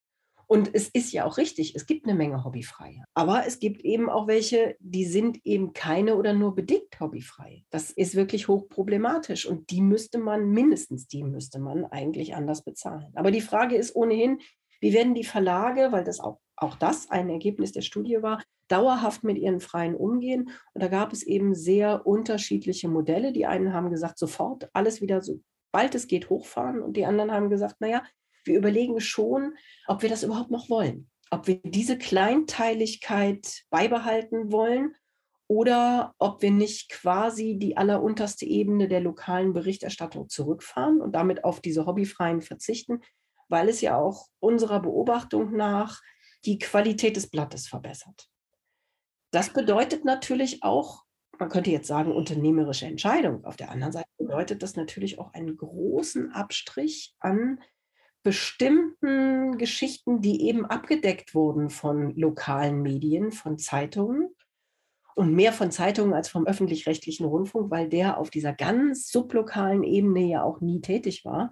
Und 0.53 0.75
es 0.75 0.91
ist 0.91 1.13
ja 1.13 1.25
auch 1.25 1.39
richtig, 1.39 1.75
es 1.77 1.87
gibt 1.87 2.07
eine 2.07 2.15
Menge 2.15 2.45
Hobbyfreie. 2.45 3.05
Aber 3.15 3.47
es 3.47 3.59
gibt 3.59 3.87
eben 3.87 4.11
auch 4.11 4.27
welche, 4.27 4.77
die 4.81 5.07
sind 5.07 5.41
eben 5.45 5.73
keine 5.73 6.15
oder 6.17 6.35
nur 6.35 6.55
bedingt 6.55 7.01
hobbyfrei. 7.01 7.65
Das 7.71 7.91
ist 7.91 8.15
wirklich 8.17 8.49
hochproblematisch 8.49 9.47
und 9.47 9.71
die 9.71 9.81
müsste 9.81 10.19
man, 10.19 10.51
mindestens 10.51 11.09
die 11.09 11.25
müsste 11.25 11.59
man 11.59 11.87
eigentlich 11.87 12.35
anders 12.35 12.63
bezahlen. 12.65 13.13
Aber 13.15 13.31
die 13.31 13.41
Frage 13.41 13.77
ist 13.77 13.97
ohnehin, 13.97 14.41
wie 14.83 14.93
werden 14.93 15.15
die 15.15 15.25
Verlage, 15.25 15.91
weil 15.91 16.05
das 16.05 16.21
auch, 16.21 16.39
auch 16.57 16.77
das 16.77 17.09
ein 17.09 17.31
Ergebnis 17.31 17.73
der 17.73 17.81
Studie 17.81 18.21
war, 18.21 18.43
dauerhaft 18.69 19.25
mit 19.25 19.39
ihren 19.39 19.61
Freien 19.61 19.95
umgehen? 19.95 20.51
Und 20.75 20.83
da 20.83 20.89
gab 20.89 21.15
es 21.15 21.23
eben 21.23 21.55
sehr 21.55 22.07
unterschiedliche 22.07 22.89
Modelle. 22.89 23.33
Die 23.33 23.47
einen 23.47 23.73
haben 23.73 23.91
gesagt, 23.91 24.19
sofort 24.19 24.69
alles 24.75 25.01
wieder 25.01 25.23
so 25.23 25.41
bald 25.73 25.95
es 25.95 26.07
geht 26.07 26.31
hochfahren 26.31 26.83
und 26.83 26.97
die 26.97 27.07
anderen 27.07 27.33
haben 27.33 27.51
gesagt, 27.51 27.81
naja, 27.81 28.05
wir 28.45 28.57
überlegen 28.57 29.01
schon, 29.01 29.57
ob 29.87 30.03
wir 30.03 30.09
das 30.09 30.23
überhaupt 30.23 30.51
noch 30.51 30.69
wollen. 30.69 31.11
Ob 31.31 31.47
wir 31.47 31.61
diese 31.65 31.97
Kleinteiligkeit 31.97 33.63
beibehalten 33.71 34.53
wollen 34.53 34.95
oder 35.49 36.15
ob 36.19 36.43
wir 36.43 36.51
nicht 36.51 36.91
quasi 36.91 37.57
die 37.59 37.77
allerunterste 37.77 38.45
Ebene 38.45 38.89
der 38.89 39.01
lokalen 39.01 39.53
Berichterstattung 39.53 40.29
zurückfahren 40.29 41.01
und 41.01 41.15
damit 41.15 41.45
auf 41.45 41.61
diese 41.61 41.87
Hobbyfreien 41.87 42.43
verzichten, 42.43 43.01
weil 43.49 43.69
es 43.69 43.81
ja 43.81 43.97
auch 43.97 44.29
unserer 44.41 44.81
Beobachtung 44.81 45.57
nach 45.57 46.01
die 46.45 46.59
Qualität 46.59 47.17
des 47.17 47.31
Blattes 47.31 47.69
verbessert. 47.69 48.29
Das 49.31 49.51
bedeutet 49.51 50.05
natürlich 50.05 50.63
auch, 50.63 51.05
man 51.43 51.51
könnte 51.51 51.73
jetzt 51.73 51.89
sagen, 51.89 52.13
unternehmerische 52.13 52.87
Entscheidung. 52.87 53.45
Auf 53.45 53.57
der 53.57 53.73
anderen 53.73 53.93
Seite 53.93 54.09
bedeutet 54.17 54.63
das 54.63 54.77
natürlich 54.77 55.19
auch 55.19 55.35
einen 55.35 55.57
großen 55.57 56.31
Abstrich 56.31 57.17
an 57.19 57.59
bestimmten 58.23 59.59
Geschichten, 59.59 60.21
die 60.21 60.47
eben 60.47 60.65
abgedeckt 60.65 61.35
wurden 61.35 61.69
von 61.69 62.15
lokalen 62.15 62.81
Medien, 62.81 63.33
von 63.33 63.59
Zeitungen 63.59 64.33
und 65.17 65.35
mehr 65.35 65.53
von 65.53 65.73
Zeitungen 65.73 66.15
als 66.15 66.29
vom 66.29 66.47
öffentlich-rechtlichen 66.47 67.27
Rundfunk, 67.27 67.73
weil 67.73 67.89
der 67.89 68.19
auf 68.19 68.31
dieser 68.31 68.53
ganz 68.53 69.11
sublokalen 69.11 69.83
Ebene 69.83 70.21
ja 70.21 70.45
auch 70.45 70.61
nie 70.61 70.81
tätig 70.81 71.25
war. 71.25 71.51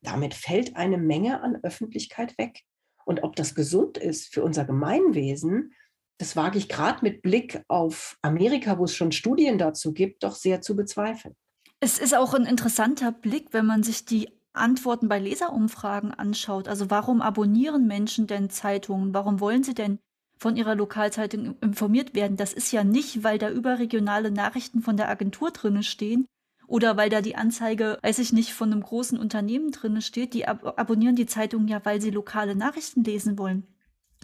Damit 0.00 0.34
fällt 0.34 0.74
eine 0.74 0.98
Menge 0.98 1.42
an 1.42 1.60
Öffentlichkeit 1.62 2.36
weg. 2.38 2.62
Und 3.04 3.22
ob 3.22 3.36
das 3.36 3.54
gesund 3.54 3.98
ist 3.98 4.34
für 4.34 4.42
unser 4.42 4.64
Gemeinwesen, 4.64 5.74
das 6.18 6.36
wage 6.36 6.58
ich 6.58 6.68
gerade 6.68 6.98
mit 7.02 7.22
Blick 7.22 7.62
auf 7.68 8.16
Amerika, 8.22 8.78
wo 8.78 8.84
es 8.84 8.94
schon 8.94 9.12
Studien 9.12 9.58
dazu 9.58 9.92
gibt, 9.92 10.22
doch 10.22 10.34
sehr 10.34 10.60
zu 10.60 10.76
bezweifeln. 10.76 11.34
Es 11.80 11.98
ist 11.98 12.14
auch 12.14 12.34
ein 12.34 12.46
interessanter 12.46 13.10
Blick, 13.10 13.48
wenn 13.50 13.66
man 13.66 13.82
sich 13.82 14.04
die 14.04 14.28
Antworten 14.52 15.08
bei 15.08 15.18
Leserumfragen 15.18 16.12
anschaut. 16.12 16.68
Also 16.68 16.90
warum 16.90 17.20
abonnieren 17.20 17.86
Menschen 17.86 18.26
denn 18.26 18.50
Zeitungen? 18.50 19.14
Warum 19.14 19.40
wollen 19.40 19.64
sie 19.64 19.74
denn 19.74 19.98
von 20.38 20.56
ihrer 20.56 20.74
Lokalzeitung 20.74 21.56
informiert 21.60 22.14
werden? 22.14 22.36
Das 22.36 22.52
ist 22.52 22.70
ja 22.70 22.84
nicht, 22.84 23.24
weil 23.24 23.38
da 23.38 23.50
überregionale 23.50 24.30
Nachrichten 24.30 24.82
von 24.82 24.96
der 24.96 25.08
Agentur 25.08 25.50
drinne 25.50 25.82
stehen 25.82 26.26
oder 26.66 26.96
weil 26.96 27.10
da 27.10 27.20
die 27.20 27.36
Anzeige, 27.36 27.98
weiß 28.02 28.18
ich 28.18 28.32
nicht, 28.32 28.52
von 28.52 28.70
einem 28.70 28.82
großen 28.82 29.18
Unternehmen 29.18 29.72
drinne 29.72 30.02
steht. 30.02 30.34
Die 30.34 30.46
ab 30.46 30.78
abonnieren 30.78 31.16
die 31.16 31.26
Zeitung 31.26 31.66
ja, 31.66 31.84
weil 31.84 32.00
sie 32.00 32.10
lokale 32.10 32.54
Nachrichten 32.54 33.04
lesen 33.04 33.38
wollen, 33.38 33.66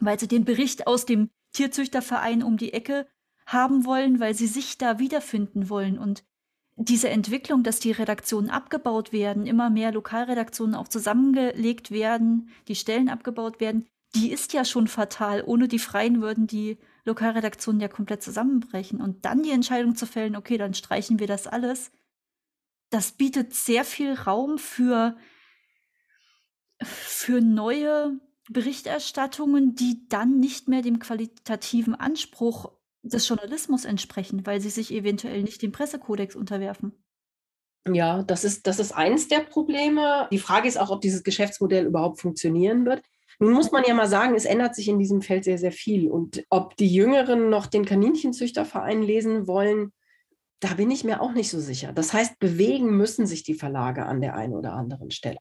weil 0.00 0.20
sie 0.20 0.28
den 0.28 0.44
Bericht 0.44 0.86
aus 0.86 1.06
dem 1.06 1.30
Tierzüchterverein 1.52 2.42
um 2.42 2.56
die 2.56 2.72
Ecke 2.72 3.06
haben 3.46 3.84
wollen, 3.84 4.20
weil 4.20 4.34
sie 4.34 4.46
sich 4.46 4.78
da 4.78 4.98
wiederfinden 4.98 5.70
wollen 5.70 5.98
und 5.98 6.24
diese 6.80 7.08
Entwicklung, 7.08 7.64
dass 7.64 7.80
die 7.80 7.90
Redaktionen 7.90 8.50
abgebaut 8.50 9.12
werden, 9.12 9.46
immer 9.46 9.68
mehr 9.68 9.90
Lokalredaktionen 9.90 10.76
auch 10.76 10.86
zusammengelegt 10.86 11.90
werden, 11.90 12.50
die 12.68 12.76
Stellen 12.76 13.08
abgebaut 13.08 13.58
werden, 13.58 13.88
die 14.14 14.30
ist 14.30 14.52
ja 14.52 14.64
schon 14.64 14.86
fatal. 14.86 15.42
Ohne 15.44 15.66
die 15.66 15.80
Freien 15.80 16.22
würden 16.22 16.46
die 16.46 16.78
Lokalredaktionen 17.04 17.80
ja 17.80 17.88
komplett 17.88 18.22
zusammenbrechen. 18.22 19.00
Und 19.00 19.24
dann 19.24 19.42
die 19.42 19.50
Entscheidung 19.50 19.96
zu 19.96 20.06
fällen, 20.06 20.36
okay, 20.36 20.56
dann 20.56 20.72
streichen 20.72 21.18
wir 21.18 21.26
das 21.26 21.48
alles, 21.48 21.90
das 22.90 23.12
bietet 23.12 23.54
sehr 23.54 23.84
viel 23.84 24.14
Raum 24.14 24.56
für, 24.56 25.16
für 26.80 27.40
neue 27.40 28.18
Berichterstattungen, 28.50 29.74
die 29.74 30.08
dann 30.08 30.40
nicht 30.40 30.68
mehr 30.68 30.82
dem 30.82 30.98
qualitativen 30.98 31.94
Anspruch 31.94 32.72
des 33.02 33.28
Journalismus 33.28 33.84
entsprechen, 33.84 34.46
weil 34.46 34.60
sie 34.60 34.70
sich 34.70 34.92
eventuell 34.92 35.42
nicht 35.42 35.62
dem 35.62 35.72
Pressekodex 35.72 36.34
unterwerfen. 36.36 36.92
Ja, 37.86 38.22
das 38.22 38.44
ist, 38.44 38.66
das 38.66 38.78
ist 38.78 38.92
eins 38.92 39.28
der 39.28 39.40
Probleme. 39.40 40.28
Die 40.30 40.38
Frage 40.38 40.68
ist 40.68 40.78
auch, 40.78 40.90
ob 40.90 41.00
dieses 41.00 41.22
Geschäftsmodell 41.22 41.86
überhaupt 41.86 42.20
funktionieren 42.20 42.84
wird. 42.84 43.02
Nun 43.38 43.52
muss 43.52 43.70
man 43.70 43.84
ja 43.86 43.94
mal 43.94 44.08
sagen, 44.08 44.34
es 44.34 44.44
ändert 44.44 44.74
sich 44.74 44.88
in 44.88 44.98
diesem 44.98 45.22
Feld 45.22 45.44
sehr, 45.44 45.58
sehr 45.58 45.72
viel. 45.72 46.10
Und 46.10 46.44
ob 46.50 46.76
die 46.76 46.92
Jüngeren 46.92 47.50
noch 47.50 47.66
den 47.66 47.84
Kaninchenzüchterverein 47.84 49.02
lesen 49.02 49.46
wollen, 49.46 49.92
da 50.60 50.74
bin 50.74 50.90
ich 50.90 51.04
mir 51.04 51.22
auch 51.22 51.32
nicht 51.32 51.50
so 51.50 51.60
sicher. 51.60 51.92
Das 51.92 52.12
heißt, 52.12 52.40
bewegen 52.40 52.96
müssen 52.96 53.26
sich 53.26 53.44
die 53.44 53.54
Verlage 53.54 54.06
an 54.06 54.20
der 54.20 54.34
einen 54.34 54.54
oder 54.54 54.72
anderen 54.72 55.12
Stelle. 55.12 55.38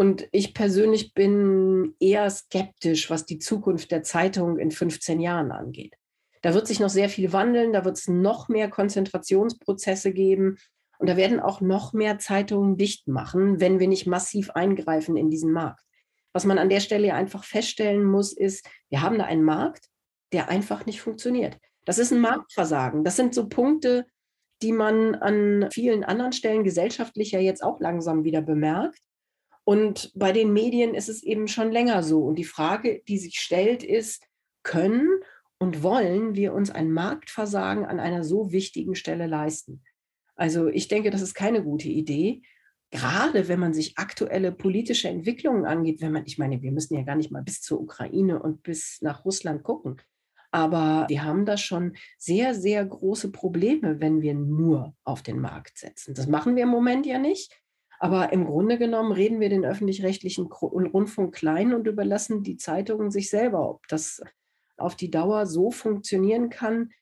Und 0.00 0.30
ich 0.32 0.54
persönlich 0.54 1.12
bin 1.12 1.94
eher 2.00 2.30
skeptisch, 2.30 3.10
was 3.10 3.26
die 3.26 3.38
Zukunft 3.38 3.90
der 3.90 4.02
Zeitung 4.02 4.58
in 4.58 4.70
15 4.70 5.20
Jahren 5.20 5.52
angeht. 5.52 5.94
Da 6.40 6.54
wird 6.54 6.66
sich 6.66 6.80
noch 6.80 6.88
sehr 6.88 7.10
viel 7.10 7.34
wandeln, 7.34 7.74
da 7.74 7.84
wird 7.84 7.98
es 7.98 8.08
noch 8.08 8.48
mehr 8.48 8.70
Konzentrationsprozesse 8.70 10.14
geben 10.14 10.56
und 10.98 11.06
da 11.06 11.18
werden 11.18 11.38
auch 11.38 11.60
noch 11.60 11.92
mehr 11.92 12.18
Zeitungen 12.18 12.78
dicht 12.78 13.08
machen, 13.08 13.60
wenn 13.60 13.78
wir 13.78 13.88
nicht 13.88 14.06
massiv 14.06 14.48
eingreifen 14.52 15.18
in 15.18 15.28
diesen 15.28 15.52
Markt. 15.52 15.84
Was 16.32 16.46
man 16.46 16.56
an 16.56 16.70
der 16.70 16.80
Stelle 16.80 17.12
einfach 17.12 17.44
feststellen 17.44 18.02
muss, 18.02 18.32
ist, 18.32 18.66
wir 18.88 19.02
haben 19.02 19.18
da 19.18 19.26
einen 19.26 19.44
Markt, 19.44 19.90
der 20.32 20.48
einfach 20.48 20.86
nicht 20.86 21.02
funktioniert. 21.02 21.58
Das 21.84 21.98
ist 21.98 22.10
ein 22.10 22.20
Marktversagen. 22.20 23.04
Das 23.04 23.16
sind 23.16 23.34
so 23.34 23.50
Punkte, 23.50 24.06
die 24.62 24.72
man 24.72 25.14
an 25.16 25.68
vielen 25.70 26.04
anderen 26.04 26.32
Stellen 26.32 26.64
gesellschaftlich 26.64 27.32
ja 27.32 27.38
jetzt 27.38 27.62
auch 27.62 27.80
langsam 27.80 28.24
wieder 28.24 28.40
bemerkt. 28.40 28.98
Und 29.70 30.10
bei 30.16 30.32
den 30.32 30.52
Medien 30.52 30.96
ist 30.96 31.08
es 31.08 31.22
eben 31.22 31.46
schon 31.46 31.70
länger 31.70 32.02
so. 32.02 32.24
Und 32.24 32.40
die 32.40 32.44
Frage, 32.44 33.02
die 33.06 33.18
sich 33.18 33.38
stellt, 33.38 33.84
ist, 33.84 34.26
können 34.64 35.08
und 35.60 35.84
wollen 35.84 36.34
wir 36.34 36.54
uns 36.54 36.72
ein 36.72 36.90
Marktversagen 36.90 37.86
an 37.86 38.00
einer 38.00 38.24
so 38.24 38.50
wichtigen 38.50 38.96
Stelle 38.96 39.28
leisten? 39.28 39.84
Also 40.34 40.66
ich 40.66 40.88
denke, 40.88 41.10
das 41.10 41.22
ist 41.22 41.34
keine 41.34 41.62
gute 41.62 41.88
Idee. 41.88 42.42
Gerade 42.90 43.46
wenn 43.46 43.60
man 43.60 43.72
sich 43.72 43.96
aktuelle 43.96 44.50
politische 44.50 45.08
Entwicklungen 45.08 45.64
angeht, 45.64 46.00
wenn 46.00 46.10
man, 46.10 46.26
ich 46.26 46.36
meine, 46.36 46.60
wir 46.62 46.72
müssen 46.72 46.96
ja 46.96 47.04
gar 47.04 47.14
nicht 47.14 47.30
mal 47.30 47.44
bis 47.44 47.62
zur 47.62 47.80
Ukraine 47.80 48.42
und 48.42 48.64
bis 48.64 48.98
nach 49.02 49.24
Russland 49.24 49.62
gucken. 49.62 50.02
Aber 50.50 51.06
wir 51.08 51.22
haben 51.22 51.46
da 51.46 51.56
schon 51.56 51.94
sehr, 52.18 52.56
sehr 52.56 52.84
große 52.84 53.30
Probleme, 53.30 54.00
wenn 54.00 54.20
wir 54.20 54.34
nur 54.34 54.96
auf 55.04 55.22
den 55.22 55.38
Markt 55.38 55.78
setzen. 55.78 56.14
Das 56.14 56.26
machen 56.26 56.56
wir 56.56 56.64
im 56.64 56.70
Moment 56.70 57.06
ja 57.06 57.20
nicht. 57.20 57.56
Aber 58.02 58.32
im 58.32 58.46
Grunde 58.46 58.78
genommen 58.78 59.12
reden 59.12 59.40
wir 59.40 59.50
den 59.50 59.66
öffentlich-rechtlichen 59.66 60.46
Rundfunk 60.46 61.34
klein 61.34 61.74
und 61.74 61.86
überlassen 61.86 62.42
die 62.42 62.56
Zeitungen 62.56 63.10
sich 63.10 63.28
selber, 63.28 63.68
ob 63.68 63.86
das 63.88 64.22
auf 64.78 64.96
die 64.96 65.10
Dauer 65.10 65.44
so 65.44 65.70
funktionieren 65.70 66.48
kann. 66.48 66.92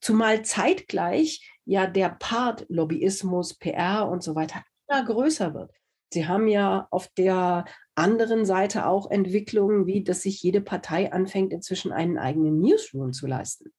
Zumal 0.00 0.42
zeitgleich 0.42 1.46
ja 1.66 1.86
der 1.86 2.08
Part 2.08 2.64
Lobbyismus, 2.70 3.54
PR 3.54 4.08
und 4.08 4.22
so 4.22 4.34
weiter 4.34 4.64
immer 4.88 5.04
größer 5.04 5.52
wird. 5.52 5.70
Sie 6.10 6.26
haben 6.26 6.48
ja 6.48 6.88
auf 6.90 7.08
der 7.18 7.66
anderen 7.94 8.46
Seite 8.46 8.86
auch 8.86 9.10
Entwicklungen, 9.10 9.86
wie 9.86 10.04
dass 10.04 10.22
sich 10.22 10.42
jede 10.42 10.62
Partei 10.62 11.12
anfängt, 11.12 11.52
inzwischen 11.52 11.92
einen 11.92 12.16
eigenen 12.16 12.60
Newsroom 12.60 13.12
zu 13.12 13.26
leisten. 13.26 13.74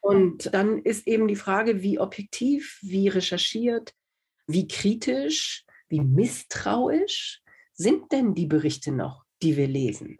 Und 0.00 0.54
dann 0.54 0.78
ist 0.78 1.06
eben 1.06 1.28
die 1.28 1.36
Frage, 1.36 1.82
wie 1.82 1.98
objektiv, 1.98 2.78
wie 2.80 3.08
recherchiert, 3.08 3.92
wie 4.46 4.66
kritisch, 4.66 5.66
wie 5.92 6.00
misstrauisch 6.00 7.42
sind 7.74 8.10
denn 8.12 8.34
die 8.34 8.46
Berichte 8.46 8.90
noch, 8.90 9.24
die 9.42 9.56
wir 9.56 9.68
lesen? 9.68 10.16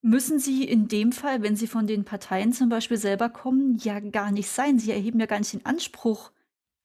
Müssen 0.00 0.38
sie 0.38 0.62
in 0.62 0.86
dem 0.86 1.10
Fall, 1.10 1.42
wenn 1.42 1.56
sie 1.56 1.66
von 1.66 1.88
den 1.88 2.04
Parteien 2.04 2.52
zum 2.52 2.68
Beispiel 2.68 2.96
selber 2.96 3.28
kommen, 3.28 3.76
ja 3.82 3.98
gar 3.98 4.30
nicht 4.30 4.48
sein. 4.48 4.78
Sie 4.78 4.92
erheben 4.92 5.18
ja 5.18 5.26
gar 5.26 5.40
nicht 5.40 5.52
den 5.52 5.66
Anspruch, 5.66 6.30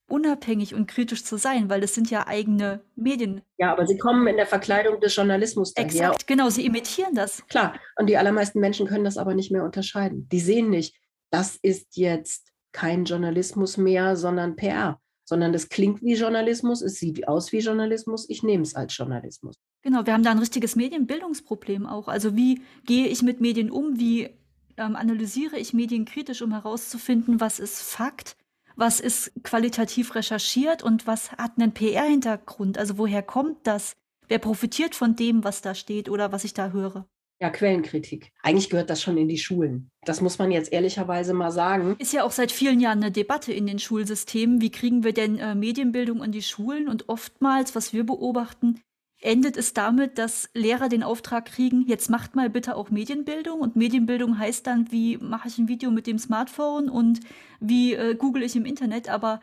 unabhängig 0.09 0.73
und 0.73 0.87
kritisch 0.87 1.23
zu 1.23 1.37
sein, 1.37 1.69
weil 1.69 1.79
das 1.79 1.93
sind 1.93 2.09
ja 2.09 2.25
eigene 2.25 2.83
Medien. 2.95 3.43
Ja, 3.59 3.71
aber 3.71 3.85
sie 3.85 3.99
kommen 3.99 4.25
in 4.25 4.37
der 4.37 4.47
Verkleidung 4.47 4.99
des 4.99 5.15
Journalismus 5.15 5.75
daher. 5.75 5.87
Exakt, 5.87 6.25
genau, 6.25 6.49
sie 6.49 6.65
imitieren 6.65 7.13
das. 7.13 7.45
Klar, 7.47 7.79
und 7.97 8.07
die 8.07 8.17
allermeisten 8.17 8.59
Menschen 8.59 8.87
können 8.87 9.05
das 9.05 9.17
aber 9.17 9.35
nicht 9.35 9.51
mehr 9.51 9.63
unterscheiden. 9.63 10.27
Die 10.29 10.39
sehen 10.39 10.71
nicht, 10.71 10.95
das 11.29 11.55
ist 11.61 11.97
jetzt 11.97 12.51
kein 12.71 13.05
Journalismus 13.05 13.77
mehr, 13.77 14.15
sondern 14.15 14.55
PR 14.55 14.99
sondern 15.25 15.53
das 15.53 15.69
klingt 15.69 16.01
wie 16.01 16.15
Journalismus, 16.15 16.81
es 16.81 16.95
sieht 16.95 17.27
aus 17.27 17.51
wie 17.51 17.59
Journalismus, 17.59 18.29
ich 18.29 18.43
nehme 18.43 18.63
es 18.63 18.75
als 18.75 18.95
Journalismus. 18.95 19.55
Genau, 19.81 20.05
wir 20.05 20.13
haben 20.13 20.23
da 20.23 20.31
ein 20.31 20.39
richtiges 20.39 20.75
Medienbildungsproblem 20.75 21.85
auch. 21.85 22.07
Also 22.07 22.35
wie 22.35 22.61
gehe 22.85 23.07
ich 23.07 23.21
mit 23.21 23.41
Medien 23.41 23.69
um, 23.69 23.99
wie 23.99 24.29
ähm, 24.77 24.95
analysiere 24.95 25.57
ich 25.57 25.73
Medien 25.73 26.05
kritisch, 26.05 26.41
um 26.41 26.51
herauszufinden, 26.51 27.39
was 27.39 27.59
ist 27.59 27.81
Fakt, 27.81 28.35
was 28.75 28.99
ist 28.99 29.31
qualitativ 29.43 30.15
recherchiert 30.15 30.83
und 30.83 31.05
was 31.05 31.31
hat 31.33 31.53
einen 31.57 31.73
PR-Hintergrund. 31.73 32.77
Also 32.77 32.97
woher 32.97 33.21
kommt 33.21 33.67
das? 33.67 33.93
Wer 34.27 34.39
profitiert 34.39 34.95
von 34.95 35.15
dem, 35.15 35.43
was 35.43 35.61
da 35.61 35.75
steht 35.75 36.09
oder 36.09 36.31
was 36.31 36.43
ich 36.43 36.53
da 36.53 36.71
höre? 36.71 37.05
Ja, 37.43 37.49
Quellenkritik. 37.49 38.31
Eigentlich 38.41 38.69
gehört 38.69 38.89
das 38.89 39.01
schon 39.01 39.17
in 39.17 39.27
die 39.27 39.37
Schulen. 39.37 39.91
Das 40.05 40.21
muss 40.21 40.39
man 40.39 40.49
jetzt 40.49 40.71
ehrlicherweise 40.71 41.33
mal 41.33 41.51
sagen. 41.51 41.97
Ist 41.99 42.13
ja 42.13 42.23
auch 42.23 42.31
seit 42.31 42.53
vielen 42.53 42.79
Jahren 42.79 43.03
eine 43.03 43.11
Debatte 43.11 43.51
in 43.51 43.67
den 43.67 43.79
Schulsystemen. 43.79 44.61
Wie 44.61 44.71
kriegen 44.71 45.03
wir 45.03 45.11
denn 45.11 45.39
äh, 45.39 45.53
Medienbildung 45.53 46.23
in 46.23 46.31
die 46.31 46.41
Schulen? 46.41 46.87
Und 46.87 47.09
oftmals, 47.09 47.75
was 47.75 47.91
wir 47.91 48.05
beobachten, 48.05 48.79
endet 49.19 49.57
es 49.57 49.73
damit, 49.73 50.17
dass 50.19 50.51
Lehrer 50.53 50.87
den 50.87 51.03
Auftrag 51.03 51.47
kriegen, 51.47 51.85
jetzt 51.85 52.09
macht 52.09 52.33
mal 52.33 52.49
bitte 52.49 52.77
auch 52.77 52.91
Medienbildung. 52.91 53.59
Und 53.59 53.75
Medienbildung 53.75 54.39
heißt 54.39 54.65
dann, 54.65 54.89
wie 54.93 55.17
mache 55.17 55.49
ich 55.49 55.57
ein 55.57 55.67
Video 55.67 55.91
mit 55.91 56.07
dem 56.07 56.19
Smartphone 56.19 56.87
und 56.87 57.19
wie 57.59 57.93
äh, 57.93 58.15
google 58.15 58.43
ich 58.43 58.55
im 58.55 58.63
Internet. 58.63 59.09
Aber 59.09 59.41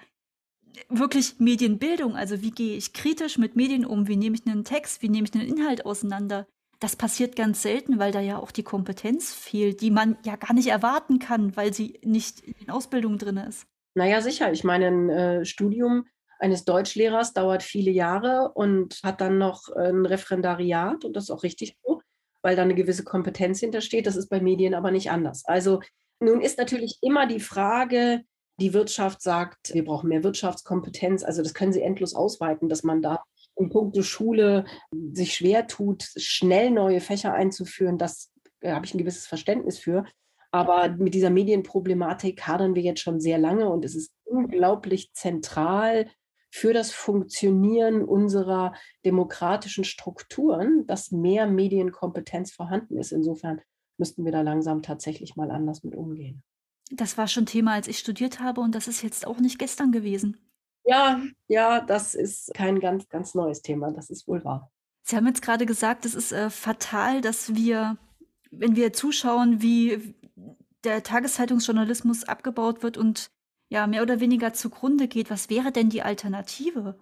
wirklich 0.89 1.39
Medienbildung, 1.39 2.17
also 2.17 2.41
wie 2.41 2.53
gehe 2.53 2.79
ich 2.79 2.95
kritisch 2.95 3.37
mit 3.37 3.57
Medien 3.57 3.85
um? 3.85 4.09
Wie 4.09 4.17
nehme 4.17 4.37
ich 4.37 4.51
einen 4.51 4.65
Text? 4.65 5.03
Wie 5.03 5.11
nehme 5.11 5.29
ich 5.29 5.39
einen 5.39 5.47
Inhalt 5.47 5.85
auseinander? 5.85 6.47
Das 6.81 6.97
passiert 6.97 7.37
ganz 7.37 7.61
selten, 7.63 7.99
weil 7.99 8.11
da 8.11 8.21
ja 8.21 8.39
auch 8.39 8.51
die 8.51 8.63
Kompetenz 8.63 9.33
fehlt, 9.35 9.83
die 9.83 9.91
man 9.91 10.17
ja 10.25 10.37
gar 10.37 10.55
nicht 10.55 10.69
erwarten 10.69 11.19
kann, 11.19 11.55
weil 11.57 11.75
sie 11.75 12.01
nicht 12.03 12.41
in 12.41 12.55
den 12.55 12.71
Ausbildungen 12.71 13.19
drin 13.19 13.37
ist. 13.37 13.67
Naja, 13.95 14.23
sicher. 14.23 14.51
Ich 14.53 14.65
meine, 14.65 14.87
ein 14.87 15.11
äh, 15.11 15.45
Studium 15.45 16.07
eines 16.39 16.65
Deutschlehrers 16.65 17.35
dauert 17.35 17.63
viele 17.63 17.91
Jahre 17.91 18.53
und 18.55 19.01
hat 19.03 19.21
dann 19.21 19.37
noch 19.37 19.69
ein 19.69 20.07
Referendariat 20.07 21.05
und 21.05 21.15
das 21.15 21.25
ist 21.25 21.31
auch 21.31 21.43
richtig 21.43 21.77
so, 21.85 22.01
weil 22.43 22.57
da 22.57 22.63
eine 22.63 22.75
gewisse 22.75 23.05
Kompetenz 23.05 23.61
hintersteht. 23.61 24.07
Das 24.07 24.17
ist 24.17 24.31
bei 24.31 24.41
Medien 24.41 24.75
aber 24.75 24.91
nicht 24.91 25.11
anders. 25.11 25.45
Also 25.45 25.81
nun 26.19 26.41
ist 26.41 26.57
natürlich 26.57 26.99
immer 27.03 27.27
die 27.27 27.41
Frage, 27.41 28.23
die 28.59 28.73
Wirtschaft 28.73 29.23
sagt, 29.23 29.75
wir 29.75 29.85
brauchen 29.85 30.09
mehr 30.09 30.25
Wirtschaftskompetenz. 30.25 31.25
Also 31.25 31.43
das 31.43 31.55
können 31.55 31.73
Sie 31.73 31.83
endlos 31.83 32.15
ausweiten, 32.15 32.69
dass 32.69 32.83
man 32.85 33.03
da 33.03 33.23
in 33.61 33.69
puncto 33.69 34.03
Schule 34.03 34.65
sich 35.13 35.35
schwer 35.35 35.67
tut, 35.67 36.09
schnell 36.17 36.71
neue 36.71 37.01
Fächer 37.01 37.33
einzuführen, 37.33 37.99
das 37.99 38.33
äh, 38.61 38.73
habe 38.73 38.87
ich 38.87 38.95
ein 38.95 38.99
gewisses 38.99 39.27
Verständnis 39.27 39.79
für. 39.79 40.05
Aber 40.51 40.89
mit 40.89 41.15
dieser 41.15 41.31
Medienproblematik 41.31 42.47
hadern 42.47 42.75
wir 42.75 42.83
jetzt 42.83 43.01
schon 43.01 43.21
sehr 43.21 43.39
lange 43.39 43.69
und 43.69 43.85
es 43.85 43.95
ist 43.95 44.13
unglaublich 44.25 45.13
zentral 45.13 46.09
für 46.51 46.73
das 46.73 46.91
Funktionieren 46.91 48.03
unserer 48.03 48.75
demokratischen 49.05 49.85
Strukturen, 49.85 50.85
dass 50.87 51.13
mehr 51.13 51.47
Medienkompetenz 51.47 52.51
vorhanden 52.51 52.97
ist. 52.97 53.13
Insofern 53.13 53.61
müssten 53.99 54.25
wir 54.25 54.33
da 54.33 54.43
langsam 54.43 54.83
tatsächlich 54.83 55.37
mal 55.37 55.53
anders 55.53 55.85
mit 55.85 55.95
umgehen. 55.95 56.43
Das 56.91 57.17
war 57.17 57.29
schon 57.29 57.47
Thema, 57.47 57.75
als 57.75 57.87
ich 57.87 57.99
studiert 57.99 58.41
habe 58.41 58.61
und 58.61 58.75
das 58.75 58.89
ist 58.89 59.03
jetzt 59.03 59.25
auch 59.25 59.39
nicht 59.39 59.61
gestern 59.61 59.93
gewesen. 59.93 60.39
Ja, 60.85 61.21
ja, 61.49 61.81
das 61.81 62.15
ist 62.15 62.53
kein 62.55 62.81
ganz, 62.81 63.09
ganz 63.09 63.35
neues 63.35 63.63
Thema, 63.63 63.93
das 63.93 64.11
ist 64.11 64.27
wohl 64.27 64.45
wahr. 64.45 64.71
Sie 65.03 65.17
haben 65.17 65.27
jetzt 65.27 65.43
gerade 65.43 65.67
gesagt, 65.67 66.05
es 66.05 66.15
ist 66.15 66.33
äh, 66.33 66.51
fatal, 66.51 67.21
dass 67.21 67.55
wir, 67.55 67.99
wenn 68.51 68.77
wir 68.77 68.93
zuschauen, 68.93 69.61
wie 69.63 70.15
der 70.85 71.03
Tageszeitungsjournalismus 71.03 72.25
abgebaut 72.25 72.83
wird 72.83 72.97
und 72.97 73.31
ja, 73.69 73.87
mehr 73.87 74.03
oder 74.03 74.21
weniger 74.21 74.53
zugrunde 74.53 75.09
geht. 75.09 75.31
Was 75.31 75.49
wäre 75.49 75.71
denn 75.73 75.91
die 75.91 76.03
Alternative? 76.03 76.99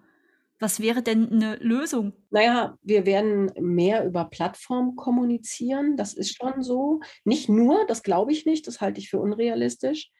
Was 0.59 0.81
wäre 0.81 1.01
denn 1.01 1.31
eine 1.31 1.55
Lösung? 1.55 2.13
Naja, 2.29 2.77
wir 2.83 3.05
werden 3.05 3.51
mehr 3.59 4.05
über 4.05 4.25
Plattformen 4.25 4.95
kommunizieren. 4.95 5.95
Das 5.95 6.13
ist 6.13 6.35
schon 6.35 6.61
so. 6.61 6.99
Nicht 7.23 7.47
nur, 7.47 7.85
das 7.87 8.03
glaube 8.03 8.33
ich 8.33 8.45
nicht, 8.45 8.67
das 8.67 8.81
halte 8.81 8.99
ich 8.99 9.09
für 9.09 9.19
unrealistisch. 9.19 10.11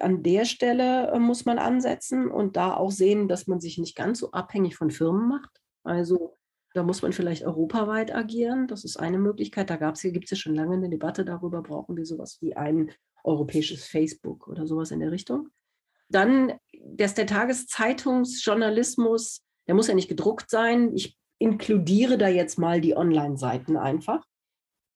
An 0.00 0.22
der 0.22 0.44
Stelle 0.44 1.12
äh, 1.12 1.18
muss 1.18 1.44
man 1.44 1.58
ansetzen 1.58 2.30
und 2.30 2.56
da 2.56 2.74
auch 2.74 2.90
sehen, 2.90 3.28
dass 3.28 3.46
man 3.46 3.60
sich 3.60 3.78
nicht 3.78 3.96
ganz 3.96 4.18
so 4.18 4.32
abhängig 4.32 4.76
von 4.76 4.90
Firmen 4.90 5.28
macht. 5.28 5.50
Also 5.84 6.36
da 6.74 6.82
muss 6.82 7.00
man 7.02 7.12
vielleicht 7.12 7.44
europaweit 7.44 8.14
agieren. 8.14 8.66
Das 8.68 8.84
ist 8.84 8.98
eine 8.98 9.18
Möglichkeit. 9.18 9.70
Da 9.70 9.76
gibt 9.76 10.24
es 10.24 10.30
ja 10.30 10.36
schon 10.36 10.54
lange 10.54 10.76
eine 10.76 10.90
Debatte 10.90 11.24
darüber, 11.24 11.62
brauchen 11.62 11.96
wir 11.96 12.06
sowas 12.06 12.38
wie 12.40 12.56
ein 12.56 12.92
europäisches 13.24 13.86
Facebook 13.86 14.46
oder 14.48 14.66
sowas 14.66 14.90
in 14.90 15.00
der 15.00 15.10
Richtung. 15.10 15.48
Dann, 16.08 16.52
dass 16.84 17.14
der 17.14 17.26
Tageszeitungsjournalismus, 17.26 19.42
der 19.66 19.74
muss 19.74 19.88
ja 19.88 19.94
nicht 19.94 20.08
gedruckt 20.08 20.50
sein. 20.50 20.92
Ich 20.94 21.18
inkludiere 21.38 22.18
da 22.18 22.28
jetzt 22.28 22.58
mal 22.58 22.80
die 22.80 22.96
Online-Seiten 22.96 23.76
einfach. 23.76 24.24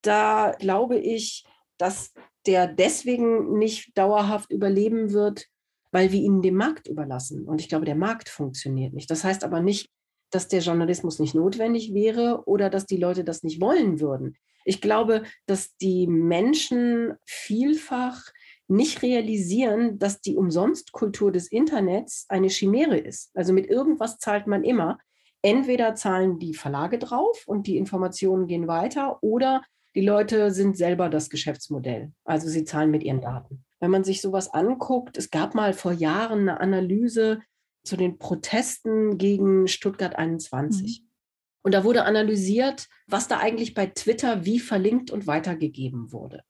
Da 0.03 0.55
glaube 0.59 0.99
ich, 0.99 1.45
dass 1.79 2.12
der 2.46 2.66
deswegen 2.66 3.59
nicht 3.59 3.96
dauerhaft 3.96 4.50
überleben 4.50 5.12
wird, 5.12 5.46
weil 5.90 6.11
wir 6.11 6.20
ihn 6.20 6.42
dem 6.42 6.57
Markt 6.57 6.88
überlassen. 6.88 7.44
Und 7.46 7.61
ich 7.61 7.68
glaube, 7.68 7.85
der 7.85 7.94
Markt 7.94 8.28
funktioniert 8.28 8.94
nicht. 8.94 9.11
Das 9.11 9.24
heißt 9.24 9.44
aber 9.44 9.61
nicht, 9.61 9.90
dass 10.31 10.48
der 10.48 10.61
Journalismus 10.61 11.18
nicht 11.18 11.35
notwendig 11.35 11.92
wäre 11.92 12.44
oder 12.46 12.70
dass 12.70 12.87
die 12.87 12.96
Leute 12.96 13.22
das 13.22 13.42
nicht 13.42 13.61
wollen 13.61 14.00
würden. 14.00 14.37
Ich 14.64 14.81
glaube, 14.81 15.24
dass 15.46 15.76
die 15.76 16.07
Menschen 16.07 17.14
vielfach 17.26 18.22
nicht 18.68 19.02
realisieren, 19.02 19.98
dass 19.98 20.20
die 20.20 20.37
Umsonstkultur 20.37 21.33
des 21.33 21.50
Internets 21.50 22.26
eine 22.28 22.48
Chimäre 22.48 22.96
ist. 22.96 23.31
Also 23.35 23.52
mit 23.52 23.66
irgendwas 23.66 24.18
zahlt 24.18 24.46
man 24.46 24.64
immer. 24.64 24.98
Entweder 25.42 25.94
zahlen 25.94 26.38
die 26.38 26.55
Verlage 26.55 26.98
drauf 26.98 27.42
und 27.46 27.66
die 27.66 27.76
Informationen 27.76 28.46
gehen 28.46 28.68
weiter 28.68 29.18
oder 29.22 29.62
die 29.94 30.00
Leute 30.00 30.50
sind 30.50 30.76
selber 30.76 31.09
das 31.09 31.31
Geschäftsmodell. 31.31 32.12
Also 32.24 32.48
sie 32.48 32.64
zahlen 32.64 32.90
mit 32.90 33.02
ihren 33.02 33.20
Daten. 33.20 33.64
Wenn 33.81 33.90
man 33.90 34.05
sich 34.05 34.20
sowas 34.20 34.52
anguckt, 34.52 35.18
es 35.18 35.31
gab 35.31 35.55
mal 35.55 35.72
vor 35.72 35.92
Jahren 35.92 36.48
eine 36.48 36.61
Analyse 36.61 37.40
zu 37.85 37.96
den 37.96 38.18
Protesten 38.18 39.18
gegen 39.18 39.66
Stuttgart 39.68 40.16
21. 40.16 41.02
Mhm. 41.02 41.09
Und 41.64 41.74
da 41.74 41.85
wurde 41.85 42.05
analysiert, 42.05 42.88
was 43.07 43.28
da 43.28 43.38
eigentlich 43.38 43.74
bei 43.74 43.87
Twitter 43.87 44.44
wie 44.44 44.59
verlinkt 44.59 45.11
und 45.11 45.26
weitergegeben 45.26 46.12
wurde. 46.12 46.42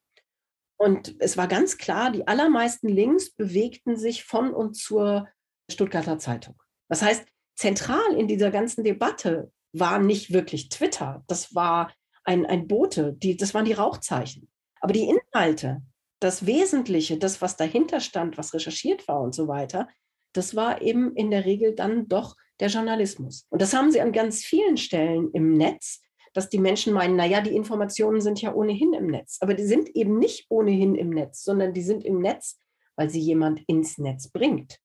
Und 0.78 1.14
es 1.20 1.36
war 1.36 1.48
ganz 1.48 1.78
klar, 1.78 2.10
die 2.10 2.26
allermeisten 2.26 2.88
Links 2.88 3.30
bewegten 3.30 3.96
sich 3.96 4.24
von 4.24 4.52
und 4.52 4.74
zur 4.74 5.28
Stuttgarter 5.70 6.18
Zeitung. 6.18 6.60
Das 6.88 7.02
heißt, 7.02 7.24
zentral 7.56 8.14
in 8.16 8.26
dieser 8.26 8.50
ganzen 8.50 8.84
Debatte 8.84 9.52
war 9.72 9.98
nicht 9.98 10.32
wirklich 10.32 10.68
Twitter, 10.68 11.24
das 11.28 11.54
war 11.54 11.92
ein, 12.24 12.46
ein 12.46 12.68
Bote, 12.68 13.14
die, 13.14 13.36
das 13.36 13.54
waren 13.54 13.64
die 13.64 13.72
Rauchzeichen. 13.72 14.48
Aber 14.80 14.92
die 14.92 15.08
Inhalte, 15.08 15.82
das 16.20 16.46
Wesentliche, 16.46 17.18
das, 17.18 17.42
was 17.42 17.56
dahinter 17.56 18.00
stand, 18.00 18.38
was 18.38 18.54
recherchiert 18.54 19.08
war 19.08 19.20
und 19.20 19.34
so 19.34 19.48
weiter, 19.48 19.88
das 20.32 20.56
war 20.56 20.80
eben 20.82 21.14
in 21.14 21.30
der 21.30 21.44
Regel 21.44 21.74
dann 21.74 22.08
doch 22.08 22.36
der 22.60 22.68
Journalismus. 22.68 23.46
Und 23.50 23.60
das 23.60 23.74
haben 23.74 23.90
sie 23.90 24.00
an 24.00 24.12
ganz 24.12 24.42
vielen 24.42 24.76
Stellen 24.76 25.30
im 25.32 25.56
Netz 25.56 26.00
dass 26.32 26.48
die 26.48 26.58
Menschen 26.58 26.92
meinen, 26.92 27.16
naja, 27.16 27.40
die 27.40 27.54
Informationen 27.54 28.20
sind 28.20 28.40
ja 28.40 28.54
ohnehin 28.54 28.92
im 28.94 29.06
Netz. 29.06 29.38
Aber 29.40 29.54
die 29.54 29.64
sind 29.64 29.94
eben 29.94 30.18
nicht 30.18 30.46
ohnehin 30.48 30.94
im 30.94 31.10
Netz, 31.10 31.42
sondern 31.44 31.74
die 31.74 31.82
sind 31.82 32.04
im 32.04 32.20
Netz, 32.20 32.60
weil 32.96 33.10
sie 33.10 33.20
jemand 33.20 33.62
ins 33.66 33.98
Netz 33.98 34.30
bringt. 34.30 34.78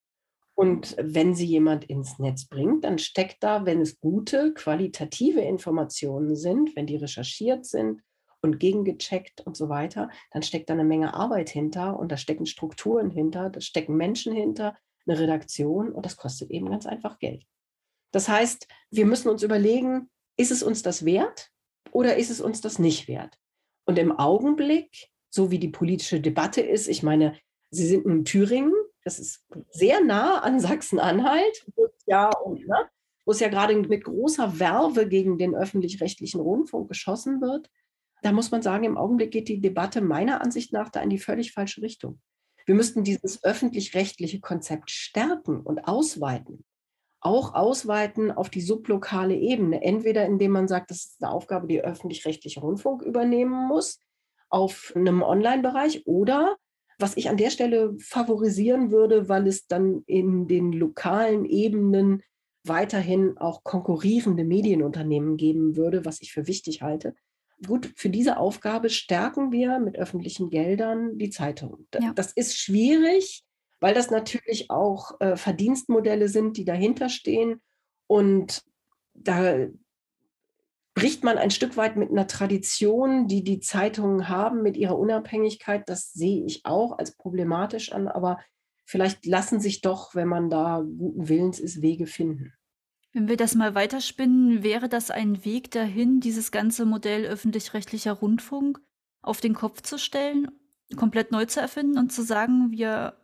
Und 0.58 0.96
wenn 1.00 1.36
sie 1.36 1.46
jemand 1.46 1.84
ins 1.86 2.18
Netz 2.18 2.46
bringt, 2.46 2.84
dann 2.84 2.98
steckt 2.98 3.44
da, 3.44 3.68
wenn 3.68 3.80
es 3.80 4.00
gute, 4.00 4.56
qualitative 4.56 5.42
Informationen 5.42 6.36
sind, 6.36 6.76
wenn 6.76 6.88
die 6.88 6.96
recherchiert 6.96 7.64
sind 7.64 8.02
und 8.42 8.60
gegengecheckt 8.60 9.42
und 9.42 9.56
so 9.56 9.70
weiter, 9.70 10.10
dann 10.32 10.42
steckt 10.42 10.70
da 10.70 10.74
eine 10.74 10.84
Menge 10.84 11.14
Arbeit 11.14 11.50
hinter 11.50 12.00
und 12.00 12.12
da 12.12 12.18
stecken 12.18 12.48
Strukturen 12.48 13.12
hinter, 13.12 13.52
da 13.52 13.62
stecken 13.62 13.98
Menschen 13.98 14.34
hinter, 14.34 14.76
eine 15.06 15.20
Redaktion 15.20 15.92
und 15.92 16.08
das 16.08 16.18
kostet 16.18 16.50
eben 16.50 16.72
ganz 16.72 16.88
einfach 16.88 17.20
Geld. 17.20 17.46
Das 18.12 18.28
heißt, 18.28 18.68
wir 18.90 19.06
müssen 19.06 19.30
uns 19.30 19.44
überlegen, 19.44 20.10
ist 20.38 20.52
es 20.52 20.64
uns 20.64 20.82
das 20.82 21.06
wert 21.06 21.52
oder 21.92 22.18
ist 22.18 22.32
es 22.32 22.42
uns 22.42 22.62
das 22.62 22.80
nicht 22.80 23.08
wert? 23.08 23.38
Und 23.86 24.00
im 24.00 24.12
Augenblick, 24.12 25.10
so 25.30 25.52
wie 25.52 25.60
die 25.60 25.70
politische 25.70 26.20
Debatte 26.20 26.62
ist, 26.62 26.88
ich 26.88 27.04
meine, 27.04 27.38
Sie 27.70 27.86
sind 27.86 28.06
in 28.06 28.26
Thüringen, 28.26 28.74
das 29.08 29.20
ist 29.20 29.46
sehr 29.72 30.04
nah 30.04 30.40
an 30.40 30.60
Sachsen-Anhalt, 30.60 31.66
ja, 32.06 32.30
ne, 32.46 32.90
wo 33.26 33.32
es 33.32 33.40
ja 33.40 33.48
gerade 33.48 33.76
mit 33.76 34.04
großer 34.04 34.60
Werbe 34.60 35.08
gegen 35.08 35.38
den 35.38 35.56
öffentlich-rechtlichen 35.56 36.42
Rundfunk 36.42 36.90
geschossen 36.90 37.40
wird. 37.40 37.70
Da 38.22 38.34
muss 38.34 38.52
man 38.52 38.62
sagen, 38.62 38.84
im 38.84 38.98
Augenblick 38.98 39.32
geht 39.32 39.48
die 39.48 39.62
Debatte 39.62 40.02
meiner 40.02 40.42
Ansicht 40.42 40.74
nach 40.74 40.90
da 40.90 41.02
in 41.02 41.10
die 41.10 41.20
völlig 41.20 41.54
falsche 41.54 41.82
Richtung. 41.82 42.20
Wir 42.66 42.76
müssten 42.76 43.06
dieses 43.06 43.44
öffentlich-rechtliche 43.46 44.42
Konzept 44.42 44.92
stärken 44.92 45.62
und 45.62 45.88
ausweiten 45.88 46.66
auch 47.20 47.56
ausweiten 47.56 48.32
auf 48.32 48.50
die 48.50 48.62
sublokale 48.62 49.36
Ebene. 49.36 49.82
Entweder 49.82 50.26
indem 50.26 50.52
man 50.52 50.68
sagt, 50.68 50.92
das 50.92 50.98
ist 50.98 51.24
eine 51.24 51.32
Aufgabe, 51.32 51.68
die 51.68 51.82
öffentlich-rechtliche 51.82 52.62
Rundfunk 52.62 53.02
übernehmen 53.02 53.68
muss, 53.68 54.00
auf 54.50 54.94
einem 54.96 55.24
Online-Bereich 55.24 56.06
oder 56.06 56.58
was 57.00 57.18
ich 57.18 57.30
an 57.30 57.38
der 57.38 57.50
Stelle 57.50 57.96
favorisieren 58.00 58.92
würde, 58.92 59.30
weil 59.30 59.48
es 59.48 59.68
dann 59.68 60.04
in 60.06 60.48
den 60.48 60.72
lokalen 60.72 61.46
Ebenen 61.46 62.24
weiterhin 62.64 63.38
auch 63.38 63.64
konkurrierende 63.64 64.44
Medienunternehmen 64.44 65.38
geben 65.38 65.76
würde, 65.76 66.06
was 66.06 66.22
ich 66.22 66.34
für 66.34 66.48
wichtig 66.48 66.82
halte. 66.82 67.16
Gut, 67.66 67.92
für 67.96 68.10
diese 68.10 68.38
Aufgabe 68.38 68.90
stärken 68.90 69.52
wir 69.52 69.80
mit 69.80 69.98
öffentlichen 69.98 70.50
Geldern 70.50 71.18
die 71.18 71.30
Zeitung. 71.30 71.88
Ja. 72.00 72.14
Das 72.14 72.32
ist 72.34 72.58
schwierig, 72.58 73.44
weil 73.80 73.94
das 73.94 74.12
natürlich 74.12 74.70
auch 74.70 75.20
äh, 75.20 75.38
Verdienstmodelle 75.38 76.30
sind, 76.30 76.58
die 76.58 76.66
dahinter 76.66 77.10
stehen. 77.10 77.62
Und 78.06 78.64
da 79.16 79.68
bricht 80.98 81.24
man 81.24 81.38
ein 81.38 81.52
Stück 81.52 81.78
weit 81.78 81.96
mit 81.96 82.10
einer 82.10 82.26
Tradition, 82.26 83.28
die 83.28 83.44
die 83.44 83.60
Zeitungen 83.60 84.30
haben, 84.30 84.64
mit 84.64 84.76
ihrer 84.76 84.98
Unabhängigkeit. 84.98 85.88
Das 85.88 86.12
sehe 86.12 86.44
ich 86.44 86.66
auch 86.66 86.98
als 86.98 87.16
problematisch 87.16 87.92
an, 87.92 88.08
aber 88.08 88.40
vielleicht 88.84 89.24
lassen 89.28 89.60
sich 89.60 89.82
doch, 89.82 90.16
wenn 90.16 90.28
man 90.28 90.50
da 90.50 90.84
guten 90.98 91.30
Willens 91.30 91.60
ist, 91.60 91.84
Wege 91.84 92.08
finden. 92.08 92.54
Wenn 93.14 93.28
wir 93.28 93.38
das 93.38 93.54
mal 93.54 93.76
weiterspinnen, 93.76 94.64
wäre 94.64 94.90
das 94.90 95.12
ein 95.12 95.46
Weg 95.46 95.70
dahin, 95.70 96.20
dieses 96.20 96.52
ganze 96.52 96.84
Modell 96.84 97.26
öffentlich-rechtlicher 97.26 98.14
Rundfunk 98.14 98.82
auf 99.22 99.40
den 99.40 99.54
Kopf 99.54 99.84
zu 99.84 100.00
stellen, 100.00 100.48
komplett 100.96 101.32
neu 101.32 101.46
zu 101.46 101.62
erfinden 101.62 102.00
und 102.00 102.12
zu 102.12 102.24
sagen, 102.24 102.72
wir 102.72 103.22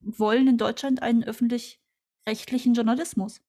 wollen 0.00 0.48
in 0.48 0.56
Deutschland 0.56 1.02
einen 1.02 1.22
öffentlich-rechtlichen 1.22 2.72
Journalismus. 2.72 3.42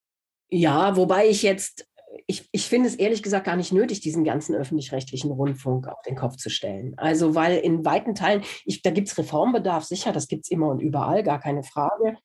Ja, 0.50 0.94
wobei 0.94 1.26
ich 1.26 1.42
jetzt, 1.42 1.88
ich, 2.26 2.48
ich 2.52 2.68
finde 2.68 2.88
es 2.88 2.94
ehrlich 2.94 3.22
gesagt 3.22 3.46
gar 3.46 3.56
nicht 3.56 3.72
nötig, 3.72 4.00
diesen 4.00 4.24
ganzen 4.24 4.54
öffentlich-rechtlichen 4.54 5.30
Rundfunk 5.30 5.88
auf 5.88 6.02
den 6.02 6.16
Kopf 6.16 6.36
zu 6.36 6.50
stellen. 6.50 6.94
Also, 6.96 7.34
weil 7.34 7.58
in 7.58 7.84
weiten 7.84 8.14
Teilen, 8.14 8.42
ich, 8.64 8.82
da 8.82 8.90
gibt 8.90 9.08
es 9.08 9.18
Reformbedarf, 9.18 9.84
sicher, 9.84 10.12
das 10.12 10.28
gibt 10.28 10.44
es 10.44 10.50
immer 10.50 10.68
und 10.68 10.80
überall, 10.80 11.22
gar 11.22 11.40
keine 11.40 11.62
Frage. 11.62 12.16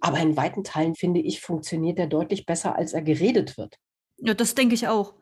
Aber 0.00 0.18
in 0.18 0.36
weiten 0.36 0.64
Teilen, 0.64 0.94
finde 0.94 1.20
ich, 1.20 1.40
funktioniert 1.40 1.98
er 1.98 2.06
deutlich 2.06 2.46
besser, 2.46 2.76
als 2.76 2.92
er 2.92 3.02
geredet 3.02 3.56
wird. 3.56 3.76
Ja, 4.18 4.34
das 4.34 4.54
denke 4.54 4.74
ich 4.74 4.88
auch. 4.88 5.14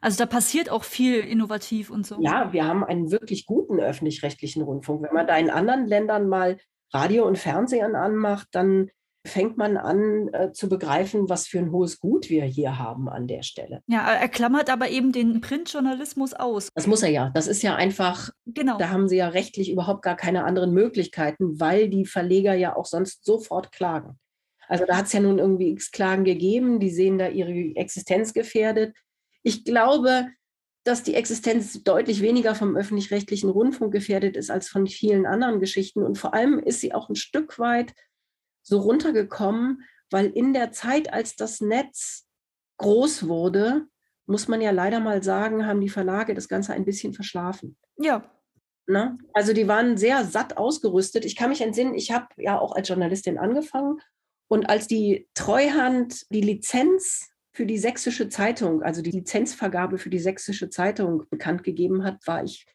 Also 0.00 0.18
da 0.18 0.26
passiert 0.26 0.70
auch 0.70 0.84
viel 0.84 1.20
innovativ 1.20 1.90
und 1.90 2.06
so. 2.06 2.20
Ja, 2.20 2.52
wir 2.52 2.66
haben 2.66 2.84
einen 2.84 3.10
wirklich 3.10 3.46
guten 3.46 3.80
öffentlich-rechtlichen 3.80 4.62
Rundfunk. 4.62 5.02
Wenn 5.02 5.14
man 5.14 5.26
da 5.26 5.36
in 5.36 5.50
anderen 5.50 5.86
Ländern 5.86 6.28
mal 6.28 6.58
Radio 6.92 7.26
und 7.26 7.38
Fernsehen 7.38 7.94
anmacht, 7.94 8.48
dann 8.52 8.90
fängt 9.26 9.56
man 9.56 9.76
an 9.76 10.28
äh, 10.32 10.52
zu 10.52 10.68
begreifen, 10.68 11.28
was 11.28 11.46
für 11.46 11.58
ein 11.58 11.72
hohes 11.72 12.00
Gut 12.00 12.30
wir 12.30 12.44
hier 12.44 12.78
haben 12.78 13.08
an 13.08 13.26
der 13.26 13.42
Stelle. 13.42 13.82
Ja, 13.86 14.12
er 14.12 14.28
klammert 14.28 14.70
aber 14.70 14.88
eben 14.88 15.12
den 15.12 15.40
Printjournalismus 15.40 16.34
aus. 16.34 16.70
Das 16.74 16.86
muss 16.86 17.02
er 17.02 17.10
ja. 17.10 17.30
Das 17.34 17.46
ist 17.46 17.62
ja 17.62 17.74
einfach, 17.74 18.30
genau. 18.46 18.78
da 18.78 18.90
haben 18.90 19.08
sie 19.08 19.16
ja 19.16 19.28
rechtlich 19.28 19.70
überhaupt 19.70 20.02
gar 20.02 20.16
keine 20.16 20.44
anderen 20.44 20.72
Möglichkeiten, 20.72 21.60
weil 21.60 21.88
die 21.88 22.06
Verleger 22.06 22.54
ja 22.54 22.76
auch 22.76 22.86
sonst 22.86 23.24
sofort 23.24 23.72
klagen. 23.72 24.18
Also 24.68 24.84
da 24.84 24.96
hat 24.96 25.06
es 25.06 25.12
ja 25.12 25.20
nun 25.20 25.38
irgendwie 25.38 25.70
x 25.70 25.90
Klagen 25.90 26.24
gegeben, 26.24 26.80
die 26.80 26.90
sehen 26.90 27.18
da 27.18 27.28
ihre 27.28 27.76
Existenz 27.76 28.32
gefährdet. 28.32 28.96
Ich 29.42 29.64
glaube, 29.64 30.26
dass 30.86 31.02
die 31.02 31.14
Existenz 31.14 31.82
deutlich 31.82 32.22
weniger 32.22 32.54
vom 32.54 32.76
öffentlich-rechtlichen 32.76 33.50
Rundfunk 33.50 33.92
gefährdet 33.92 34.36
ist 34.36 34.50
als 34.50 34.68
von 34.68 34.86
vielen 34.86 35.26
anderen 35.26 35.58
Geschichten. 35.58 36.02
Und 36.02 36.16
vor 36.16 36.32
allem 36.32 36.60
ist 36.60 36.80
sie 36.80 36.94
auch 36.94 37.08
ein 37.08 37.16
Stück 37.16 37.58
weit 37.58 37.92
so 38.66 38.80
runtergekommen, 38.80 39.82
weil 40.10 40.26
in 40.26 40.52
der 40.52 40.72
Zeit, 40.72 41.12
als 41.12 41.36
das 41.36 41.60
Netz 41.60 42.26
groß 42.78 43.28
wurde, 43.28 43.86
muss 44.26 44.48
man 44.48 44.60
ja 44.60 44.72
leider 44.72 45.00
mal 45.00 45.22
sagen, 45.22 45.66
haben 45.66 45.80
die 45.80 45.88
Verlage 45.88 46.34
das 46.34 46.48
Ganze 46.48 46.72
ein 46.72 46.84
bisschen 46.84 47.14
verschlafen. 47.14 47.76
Ja. 47.96 48.30
Na? 48.86 49.04
Ne? 49.04 49.18
Also 49.32 49.52
die 49.52 49.68
waren 49.68 49.96
sehr 49.96 50.24
satt 50.24 50.56
ausgerüstet. 50.56 51.24
Ich 51.24 51.36
kann 51.36 51.50
mich 51.50 51.60
entsinnen, 51.60 51.94
ich 51.94 52.10
habe 52.10 52.26
ja 52.36 52.58
auch 52.58 52.72
als 52.72 52.88
Journalistin 52.88 53.38
angefangen 53.38 54.00
und 54.48 54.68
als 54.68 54.86
die 54.86 55.28
Treuhand 55.34 56.26
die 56.30 56.40
Lizenz 56.40 57.30
für 57.52 57.66
die 57.66 57.78
Sächsische 57.78 58.28
Zeitung, 58.28 58.82
also 58.82 59.00
die 59.00 59.10
Lizenzvergabe 59.12 59.98
für 59.98 60.10
die 60.10 60.18
Sächsische 60.18 60.70
Zeitung 60.70 61.24
bekannt 61.30 61.64
gegeben 61.64 62.04
hat, 62.04 62.26
war 62.26 62.44
ich 62.44 62.66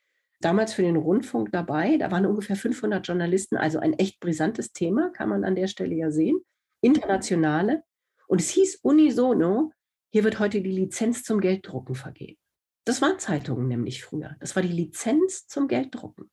damals 0.41 0.73
für 0.73 0.81
den 0.81 0.95
Rundfunk 0.95 1.51
dabei. 1.51 1.97
Da 1.97 2.11
waren 2.11 2.25
ungefähr 2.25 2.55
500 2.55 3.05
Journalisten, 3.05 3.57
also 3.57 3.79
ein 3.79 3.93
echt 3.93 4.19
brisantes 4.19 4.73
Thema, 4.73 5.09
kann 5.09 5.29
man 5.29 5.43
an 5.43 5.55
der 5.55 5.67
Stelle 5.67 5.95
ja 5.95 6.11
sehen. 6.11 6.39
Internationale. 6.81 7.83
Und 8.27 8.41
es 8.41 8.49
hieß 8.49 8.79
unisono, 8.81 9.71
hier 10.11 10.23
wird 10.23 10.39
heute 10.39 10.61
die 10.61 10.71
Lizenz 10.71 11.23
zum 11.23 11.39
Gelddrucken 11.39 11.95
vergeben. 11.95 12.37
Das 12.85 13.01
waren 13.01 13.19
Zeitungen 13.19 13.67
nämlich 13.67 14.03
früher. 14.03 14.35
Das 14.39 14.55
war 14.55 14.63
die 14.63 14.69
Lizenz 14.69 15.47
zum 15.47 15.67
Gelddrucken. 15.67 16.31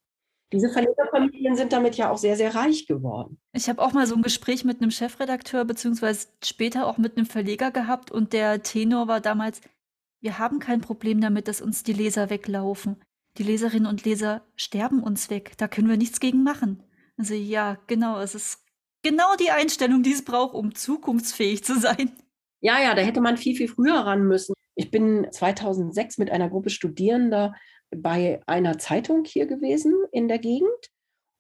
Diese 0.51 0.71
Verlegerfamilien 0.71 1.57
sind 1.57 1.75
damit 1.75 1.97
ja 1.97 2.11
auch 2.11 2.17
sehr, 2.17 2.37
sehr 2.37 2.55
reich 2.55 2.87
geworden. 2.87 3.39
Ich 3.53 3.69
habe 3.69 3.83
auch 3.83 3.93
mal 3.93 4.07
so 4.07 4.15
ein 4.15 4.23
Gespräch 4.23 4.65
mit 4.65 4.81
einem 4.81 4.91
Chefredakteur 4.91 5.67
beziehungsweise 5.67 6.29
später 6.43 6.87
auch 6.87 6.97
mit 6.97 7.17
einem 7.17 7.27
Verleger 7.27 7.71
gehabt 7.71 8.11
und 8.11 8.33
der 8.33 8.63
Tenor 8.63 9.09
war 9.09 9.21
damals, 9.21 9.61
wir 10.21 10.39
haben 10.39 10.59
kein 10.59 10.81
Problem 10.81 11.21
damit, 11.21 11.49
dass 11.49 11.61
uns 11.61 11.83
die 11.83 11.93
Leser 11.93 12.31
weglaufen. 12.31 12.97
Die 13.39 13.45
Leserinnen 13.45 13.87
und 13.87 14.05
Leser 14.05 14.43
sterben 14.57 15.01
uns 15.03 15.31
weg. 15.31 15.53
Da 15.59 15.69
können 15.69 15.89
wir 15.89 15.97
nichts 15.97 16.19
gegen 16.19 16.43
machen. 16.43 16.83
Also 17.17 17.35
ja, 17.35 17.79
genau, 17.87 18.21
es 18.21 18.35
ist 18.35 18.65
genau 19.03 19.37
die 19.39 19.51
Einstellung, 19.51 20.03
die 20.03 20.13
es 20.13 20.25
braucht, 20.25 20.55
um 20.55 20.75
zukunftsfähig 20.75 21.63
zu 21.63 21.79
sein. 21.79 22.13
Ja, 22.61 22.83
ja, 22.83 22.95
da 22.95 23.03
hätte 23.03 23.21
man 23.21 23.37
viel, 23.37 23.57
viel 23.57 23.69
früher 23.69 23.95
ran 23.95 24.25
müssen. 24.27 24.55
Ich 24.75 24.91
bin 24.91 25.29
2006 25.31 26.19
mit 26.19 26.31
einer 26.31 26.49
Gruppe 26.49 26.71
Studierender 26.71 27.55
bei 27.91 28.41
einer 28.47 28.79
Zeitung 28.79 29.25
hier 29.25 29.47
gewesen 29.47 29.95
in 30.11 30.27
der 30.27 30.39
Gegend. 30.39 30.91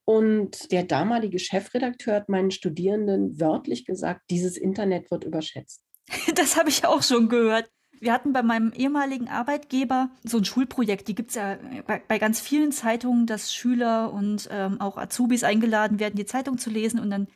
Und 0.05 0.71
der 0.73 0.85
damalige 0.85 1.39
Chefredakteur 1.39 2.15
hat 2.15 2.29
meinen 2.29 2.51
Studierenden 2.51 3.41
wörtlich 3.41 3.85
gesagt, 3.85 4.23
dieses 4.31 4.57
Internet 4.57 5.11
wird 5.11 5.25
überschätzt. 5.25 5.83
Das 6.35 6.57
habe 6.57 6.71
ich 6.71 6.87
auch 6.87 7.03
schon 7.03 7.29
gehört. 7.29 7.71
Wir 8.01 8.13
hatten 8.13 8.33
bei 8.33 8.43
meinem 8.43 8.73
ehemaligen 8.73 9.29
Arbeitgeber 9.29 10.11
so 10.25 10.39
ein 10.39 10.45
Schulprojekt, 10.45 11.09
die 11.09 11.15
gibt 11.15 11.31
es 11.31 11.37
ja 11.37 11.59
bei, 11.87 12.03
bei, 12.07 12.19
ganz 12.19 12.41
vielen 12.41 12.73
Zeitungen, 12.73 13.27
dass 13.27 13.53
Schüler 13.53 14.13
und 14.13 14.49
ähm, 14.51 14.81
auch 14.81 14.97
Azubis 14.97 15.45
eingeladen 15.45 15.99
werden, 15.99 16.17
die 16.17 16.27
Zeitung 16.27 16.59
zu 16.59 16.71
lesen 16.71 17.01
und 17.01 17.11
dann 17.11 17.29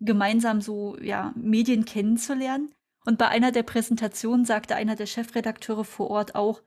gemeinsam 0.00 0.60
so 0.60 0.96
ja, 1.00 1.32
Medien 1.36 1.84
kennenzulernen. 1.84 2.72
Und 3.04 3.18
bei 3.18 3.28
einer 3.28 3.52
der 3.52 3.62
Präsentationen 3.62 4.44
sagte 4.44 4.76
einer 4.76 4.96
der 4.96 5.06
Chefredakteure 5.06 5.84
vor 5.84 6.10
Ort 6.10 6.34
auch, 6.34 6.62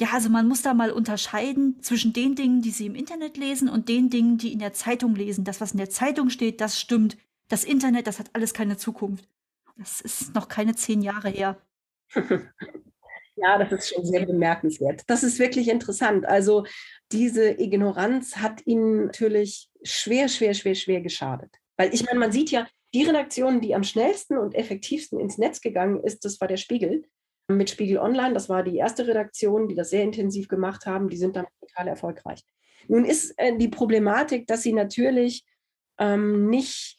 ja, 0.00 0.08
also 0.12 0.28
man 0.30 0.46
muss 0.46 0.62
da 0.62 0.74
mal 0.74 0.92
unterscheiden 0.92 1.82
zwischen 1.82 2.12
den 2.12 2.36
Dingen, 2.36 2.62
die 2.62 2.70
Sie 2.70 2.86
im 2.86 2.94
Internet 2.94 3.36
lesen 3.36 3.68
und 3.68 3.88
den 3.88 4.10
Dingen, 4.10 4.38
die 4.38 4.52
in 4.52 4.60
der 4.60 4.72
Zeitung 4.72 5.16
lesen. 5.16 5.44
Das, 5.44 5.60
was 5.60 5.72
in 5.72 5.78
der 5.78 5.90
Zeitung 5.90 6.30
steht, 6.30 6.60
das 6.60 6.78
stimmt. 6.78 7.16
Das 7.48 7.64
Internet, 7.64 8.06
das 8.06 8.18
hat 8.18 8.30
alles 8.34 8.54
keine 8.54 8.76
Zukunft. 8.76 9.28
Das 9.76 10.00
ist 10.00 10.34
noch 10.34 10.48
keine 10.48 10.76
zehn 10.76 11.02
Jahre 11.02 11.30
her. 11.30 11.56
Ja, 13.40 13.56
das 13.56 13.70
ist 13.70 13.94
schon 13.94 14.04
sehr 14.04 14.26
bemerkenswert. 14.26 15.02
Das 15.06 15.22
ist 15.22 15.38
wirklich 15.38 15.68
interessant. 15.68 16.26
Also 16.26 16.64
diese 17.12 17.60
Ignoranz 17.60 18.36
hat 18.36 18.66
ihnen 18.66 19.06
natürlich 19.06 19.70
schwer, 19.84 20.28
schwer, 20.28 20.54
schwer, 20.54 20.74
schwer 20.74 21.00
geschadet. 21.00 21.50
Weil 21.76 21.94
ich 21.94 22.04
meine, 22.04 22.18
man 22.18 22.32
sieht 22.32 22.50
ja, 22.50 22.66
die 22.94 23.04
Redaktion, 23.04 23.60
die 23.60 23.74
am 23.74 23.84
schnellsten 23.84 24.38
und 24.38 24.54
effektivsten 24.54 25.20
ins 25.20 25.38
Netz 25.38 25.60
gegangen 25.60 26.02
ist, 26.02 26.24
das 26.24 26.40
war 26.40 26.48
der 26.48 26.56
Spiegel 26.56 27.04
mit 27.46 27.70
Spiegel 27.70 27.98
Online. 27.98 28.34
Das 28.34 28.48
war 28.48 28.64
die 28.64 28.76
erste 28.76 29.06
Redaktion, 29.06 29.68
die 29.68 29.74
das 29.74 29.90
sehr 29.90 30.02
intensiv 30.02 30.48
gemacht 30.48 30.86
haben. 30.86 31.08
Die 31.08 31.16
sind 31.16 31.36
dann 31.36 31.46
total 31.60 31.88
erfolgreich. 31.88 32.42
Nun 32.88 33.04
ist 33.04 33.34
äh, 33.38 33.56
die 33.56 33.68
Problematik, 33.68 34.46
dass 34.46 34.62
sie 34.62 34.72
natürlich 34.72 35.44
ähm, 35.98 36.48
nicht 36.48 36.96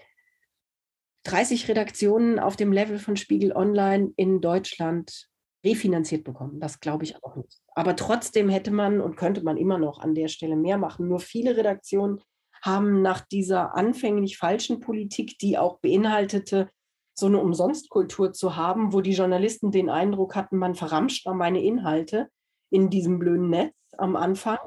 30 1.23 1.67
Redaktionen 1.67 2.39
auf 2.39 2.55
dem 2.55 2.71
Level 2.71 2.99
von 2.99 3.17
Spiegel 3.17 3.51
Online 3.51 4.13
in 4.15 4.41
Deutschland 4.41 5.29
refinanziert 5.63 6.23
bekommen. 6.23 6.59
Das 6.59 6.79
glaube 6.79 7.03
ich 7.03 7.21
auch 7.23 7.35
nicht. 7.35 7.59
Aber 7.75 7.95
trotzdem 7.95 8.49
hätte 8.49 8.71
man 8.71 9.01
und 9.01 9.17
könnte 9.17 9.43
man 9.43 9.57
immer 9.57 9.77
noch 9.77 9.99
an 9.99 10.15
der 10.15 10.29
Stelle 10.29 10.55
mehr 10.55 10.77
machen. 10.77 11.07
Nur 11.07 11.19
viele 11.19 11.57
Redaktionen 11.57 12.21
haben 12.61 13.01
nach 13.01 13.21
dieser 13.21 13.75
anfänglich 13.75 14.37
falschen 14.37 14.79
Politik, 14.79 15.37
die 15.39 15.57
auch 15.57 15.79
beinhaltete, 15.79 16.69
so 17.13 17.25
eine 17.25 17.39
Umsonstkultur 17.39 18.31
zu 18.31 18.55
haben, 18.55 18.93
wo 18.93 19.01
die 19.01 19.11
Journalisten 19.11 19.71
den 19.71 19.89
Eindruck 19.89 20.35
hatten, 20.35 20.57
man 20.57 20.75
verramscht 20.75 21.27
da 21.27 21.33
meine 21.33 21.61
Inhalte 21.61 22.29
in 22.69 22.89
diesem 22.89 23.19
blöden 23.19 23.49
Netz 23.49 23.75
am 23.97 24.15
Anfang. 24.15 24.59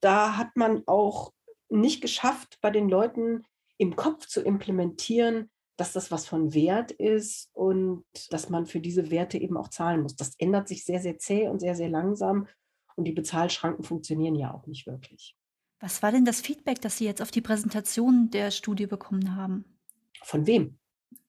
Da 0.00 0.36
hat 0.36 0.54
man 0.54 0.82
auch 0.86 1.32
nicht 1.70 2.02
geschafft, 2.02 2.58
bei 2.60 2.70
den 2.70 2.90
Leuten 2.90 3.44
im 3.78 3.96
Kopf 3.96 4.26
zu 4.26 4.42
implementieren, 4.42 5.50
dass 5.76 5.92
das 5.92 6.10
was 6.10 6.26
von 6.26 6.54
Wert 6.54 6.90
ist 6.92 7.50
und 7.52 8.04
dass 8.30 8.48
man 8.48 8.66
für 8.66 8.80
diese 8.80 9.10
Werte 9.10 9.38
eben 9.38 9.56
auch 9.56 9.68
zahlen 9.68 10.02
muss. 10.02 10.16
Das 10.16 10.34
ändert 10.38 10.68
sich 10.68 10.84
sehr, 10.84 11.00
sehr 11.00 11.18
zäh 11.18 11.48
und 11.48 11.60
sehr, 11.60 11.74
sehr 11.74 11.88
langsam 11.88 12.46
und 12.96 13.04
die 13.04 13.12
Bezahlschranken 13.12 13.84
funktionieren 13.84 14.34
ja 14.34 14.54
auch 14.54 14.66
nicht 14.66 14.86
wirklich. 14.86 15.36
Was 15.80 16.02
war 16.02 16.12
denn 16.12 16.24
das 16.24 16.40
Feedback, 16.40 16.80
das 16.80 16.98
Sie 16.98 17.04
jetzt 17.04 17.20
auf 17.20 17.30
die 17.30 17.40
Präsentation 17.40 18.30
der 18.30 18.50
Studie 18.50 18.86
bekommen 18.86 19.36
haben? 19.36 19.64
Von 20.22 20.46
wem? 20.46 20.78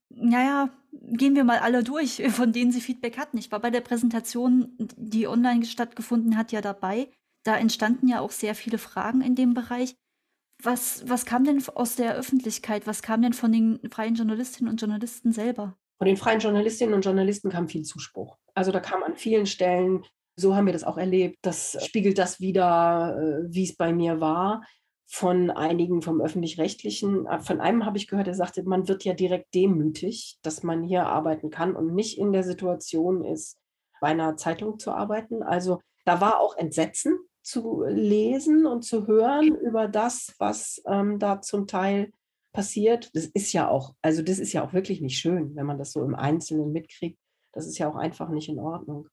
Naja, 0.10 0.70
gehen 0.92 1.36
wir 1.36 1.44
mal 1.44 1.60
alle 1.60 1.84
durch, 1.84 2.22
von 2.30 2.54
denen 2.54 2.72
Sie 2.72 2.82
Feedback 2.82 3.18
hatten. 3.18 3.38
Ich 3.38 3.52
war 3.52 3.60
bei 3.60 3.72
der 3.72 3.82
Präsentation, 3.82 4.78
die 4.78 5.28
online 5.28 5.66
stattgefunden 5.66 6.38
hat, 6.38 6.52
ja 6.52 6.62
dabei. 6.62 7.10
Da 7.44 7.58
entstanden 7.58 8.08
ja 8.08 8.22
auch 8.22 8.32
sehr 8.32 8.56
viele 8.56 8.78
Fragen 8.78 9.22
in 9.22 9.36
dem 9.36 9.54
Bereich. 9.54 9.96
Was, 10.64 11.08
was 11.08 11.26
kam 11.26 11.44
denn 11.44 11.62
aus 11.76 11.96
der 11.96 12.16
Öffentlichkeit? 12.16 12.88
Was 12.88 13.02
kam 13.02 13.22
denn 13.22 13.34
von 13.34 13.52
den 13.52 13.80
freien 13.92 14.16
Journalistinnen 14.16 14.72
und 14.72 14.82
Journalisten 14.82 15.32
selber? 15.32 15.78
Von 15.98 16.08
den 16.08 16.18
freien 16.18 16.40
Journalistinnen 16.40 16.94
und 16.94 17.06
Journalisten 17.06 17.50
kam 17.50 17.68
viel 17.68 17.84
Zuspruch. 17.84 18.38
Also 18.54 18.72
da 18.72 18.80
kam 18.80 19.04
an 19.04 19.16
vielen 19.16 19.46
Stellen, 19.46 20.04
so 20.36 20.56
haben 20.56 20.66
wir 20.66 20.74
das 20.74 20.84
auch 20.84 20.98
erlebt, 20.98 21.38
das 21.42 21.78
spiegelt 21.86 22.18
das 22.18 22.40
wieder, 22.40 23.18
äh, 23.18 23.54
wie 23.54 23.64
es 23.64 23.76
bei 23.76 23.94
mir 23.94 24.20
war. 24.20 24.64
Von 25.08 25.52
einigen 25.52 26.02
vom 26.02 26.20
öffentlich-rechtlichen, 26.20 27.28
äh, 27.28 27.40
von 27.40 27.62
einem 27.62 27.86
habe 27.86 27.98
ich 27.98 28.08
gehört, 28.08 28.28
der 28.28 28.34
sagte, 28.34 28.64
man 28.64 28.88
wird 28.88 29.04
ja 29.04 29.14
direkt 29.14 29.54
demütig, 29.54 30.40
dass 30.42 30.64
man 30.64 30.84
hier 30.84 31.06
arbeiten 31.06 31.50
kann 31.50 31.76
und 31.76 31.94
nicht 31.94 32.18
in 32.18 32.34
der 32.34 32.44
Situation 32.44 33.24
ist, 33.24 33.58
bei 34.02 34.08
einer 34.08 34.36
Zeitung 34.36 34.80
zu 34.80 34.92
arbeiten. 34.92 35.44
Also 35.44 35.82
da 36.06 36.20
war 36.22 36.40
auch 36.40 36.58
Entsetzen 36.58 37.18
zu 37.46 37.84
lesen 37.88 38.66
und 38.66 38.82
zu 38.82 39.06
hören 39.06 39.56
über 39.56 39.88
das, 39.88 40.34
was 40.40 40.82
ähm, 40.88 41.20
da 41.20 41.42
zum 41.42 41.68
Teil 41.68 42.12
passiert. 42.52 43.12
Das 43.14 43.26
ist 43.26 43.54
ja 43.54 43.70
auch, 43.70 43.94
also 44.02 44.24
das 44.24 44.40
ist 44.40 44.52
ja 44.52 44.66
auch 44.66 44.74
wirklich 44.74 45.00
nicht 45.00 45.20
schön, 45.20 45.56
wenn 45.56 45.68
man 45.68 45.78
das 45.78 45.92
so 45.92 46.04
im 46.04 46.16
Einzelnen 46.16 46.72
mitkriegt. 46.72 47.20
Das 47.54 47.68
ist 47.68 47.78
ja 47.78 47.88
auch 47.88 47.96
einfach 47.96 48.30
nicht 48.30 48.50
in 48.50 48.60
Ordnung. 48.60 49.08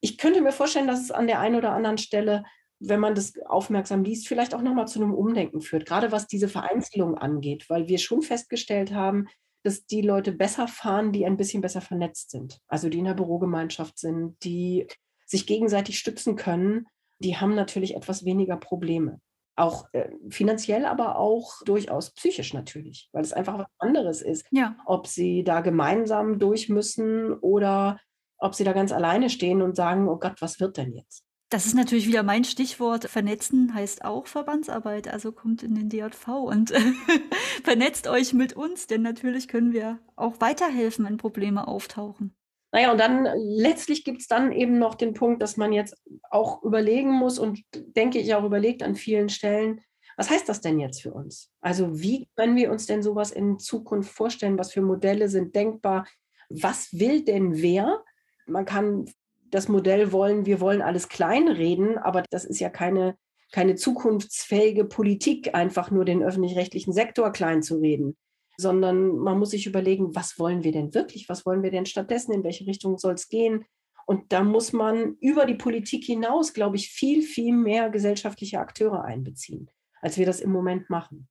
Ich 0.00 0.18
könnte 0.18 0.40
mir 0.40 0.50
vorstellen, 0.50 0.88
dass 0.88 1.00
es 1.00 1.12
an 1.12 1.28
der 1.28 1.38
einen 1.38 1.54
oder 1.54 1.72
anderen 1.72 1.98
Stelle, 1.98 2.42
wenn 2.80 2.98
man 2.98 3.14
das 3.14 3.34
aufmerksam 3.46 4.02
liest, 4.02 4.26
vielleicht 4.26 4.54
auch 4.54 4.62
nochmal 4.62 4.88
zu 4.88 5.00
einem 5.00 5.14
Umdenken 5.14 5.60
führt, 5.60 5.86
gerade 5.86 6.10
was 6.10 6.26
diese 6.26 6.48
Vereinzelung 6.48 7.16
angeht, 7.16 7.70
weil 7.70 7.86
wir 7.86 7.98
schon 7.98 8.22
festgestellt 8.22 8.92
haben, 8.92 9.28
dass 9.62 9.86
die 9.86 10.02
Leute 10.02 10.32
besser 10.32 10.66
fahren, 10.66 11.12
die 11.12 11.24
ein 11.24 11.36
bisschen 11.36 11.60
besser 11.60 11.82
vernetzt 11.82 12.30
sind. 12.30 12.58
Also 12.66 12.88
die 12.88 12.98
in 12.98 13.04
der 13.04 13.14
Bürogemeinschaft 13.14 13.98
sind, 13.98 14.42
die 14.42 14.88
sich 15.26 15.46
gegenseitig 15.46 15.98
stützen 15.98 16.34
können 16.34 16.88
die 17.20 17.36
haben 17.36 17.54
natürlich 17.54 17.94
etwas 17.94 18.24
weniger 18.24 18.56
Probleme. 18.56 19.20
Auch 19.56 19.86
äh, 19.92 20.10
finanziell, 20.30 20.86
aber 20.86 21.18
auch 21.18 21.62
durchaus 21.64 22.12
psychisch 22.12 22.54
natürlich, 22.54 23.08
weil 23.12 23.22
es 23.22 23.32
einfach 23.32 23.58
was 23.58 23.66
anderes 23.78 24.22
ist, 24.22 24.46
ja. 24.50 24.76
ob 24.86 25.06
sie 25.06 25.44
da 25.44 25.60
gemeinsam 25.60 26.38
durch 26.38 26.68
müssen 26.68 27.34
oder 27.34 28.00
ob 28.38 28.54
sie 28.54 28.64
da 28.64 28.72
ganz 28.72 28.90
alleine 28.90 29.28
stehen 29.28 29.60
und 29.60 29.76
sagen, 29.76 30.08
oh 30.08 30.16
Gott, 30.16 30.40
was 30.40 30.60
wird 30.60 30.78
denn 30.78 30.92
jetzt? 30.92 31.24
Das 31.50 31.66
ist 31.66 31.74
natürlich 31.74 32.06
wieder 32.06 32.22
mein 32.22 32.44
Stichwort. 32.44 33.06
Vernetzen 33.06 33.74
heißt 33.74 34.04
auch 34.04 34.28
Verbandsarbeit, 34.28 35.08
also 35.08 35.32
kommt 35.32 35.64
in 35.64 35.74
den 35.74 35.88
DJV 35.88 36.28
und 36.28 36.72
vernetzt 37.64 38.06
euch 38.06 38.32
mit 38.32 38.52
uns, 38.52 38.86
denn 38.86 39.02
natürlich 39.02 39.48
können 39.48 39.72
wir 39.72 39.98
auch 40.14 40.40
weiterhelfen, 40.40 41.04
wenn 41.04 41.16
Probleme 41.16 41.66
auftauchen. 41.66 42.34
Naja, 42.72 42.92
und 42.92 42.98
dann 42.98 43.26
letztlich 43.36 44.04
gibt 44.04 44.20
es 44.20 44.28
dann 44.28 44.52
eben 44.52 44.78
noch 44.78 44.94
den 44.94 45.12
Punkt, 45.12 45.42
dass 45.42 45.56
man 45.56 45.72
jetzt 45.72 45.96
auch 46.30 46.62
überlegen 46.62 47.10
muss 47.10 47.38
und 47.38 47.60
denke 47.74 48.18
ich 48.18 48.34
auch 48.34 48.44
überlegt 48.44 48.82
an 48.82 48.94
vielen 48.94 49.28
Stellen, 49.28 49.80
was 50.16 50.30
heißt 50.30 50.48
das 50.48 50.60
denn 50.60 50.78
jetzt 50.78 51.02
für 51.02 51.12
uns? 51.12 51.50
Also 51.60 52.00
wie 52.00 52.28
können 52.36 52.56
wir 52.56 52.70
uns 52.70 52.86
denn 52.86 53.02
sowas 53.02 53.32
in 53.32 53.58
Zukunft 53.58 54.12
vorstellen? 54.12 54.58
Was 54.58 54.72
für 54.72 54.82
Modelle 54.82 55.28
sind 55.28 55.56
denkbar? 55.56 56.06
Was 56.48 56.92
will 56.92 57.24
denn 57.24 57.62
wer? 57.62 58.04
Man 58.46 58.66
kann 58.66 59.06
das 59.50 59.68
Modell 59.68 60.12
wollen, 60.12 60.46
wir 60.46 60.60
wollen 60.60 60.82
alles 60.82 61.08
kleinreden, 61.08 61.98
aber 61.98 62.22
das 62.30 62.44
ist 62.44 62.60
ja 62.60 62.68
keine, 62.68 63.16
keine 63.50 63.74
zukunftsfähige 63.74 64.84
Politik, 64.84 65.54
einfach 65.54 65.90
nur 65.90 66.04
den 66.04 66.22
öffentlich-rechtlichen 66.22 66.92
Sektor 66.92 67.32
klein 67.32 67.62
zu 67.62 67.78
reden 67.78 68.16
sondern 68.60 69.16
man 69.18 69.38
muss 69.38 69.50
sich 69.50 69.66
überlegen, 69.66 70.14
was 70.14 70.38
wollen 70.38 70.62
wir 70.62 70.72
denn 70.72 70.94
wirklich? 70.94 71.28
Was 71.28 71.46
wollen 71.46 71.62
wir 71.62 71.70
denn 71.70 71.86
stattdessen? 71.86 72.32
In 72.32 72.44
welche 72.44 72.66
Richtung 72.66 72.98
soll 72.98 73.14
es 73.14 73.28
gehen? 73.28 73.64
Und 74.06 74.32
da 74.32 74.42
muss 74.42 74.72
man 74.72 75.16
über 75.20 75.46
die 75.46 75.54
Politik 75.54 76.04
hinaus, 76.04 76.52
glaube 76.52 76.76
ich, 76.76 76.88
viel, 76.88 77.22
viel 77.22 77.54
mehr 77.54 77.90
gesellschaftliche 77.90 78.58
Akteure 78.58 79.04
einbeziehen, 79.04 79.70
als 80.00 80.18
wir 80.18 80.26
das 80.26 80.40
im 80.40 80.50
Moment 80.50 80.90
machen. 80.90 81.28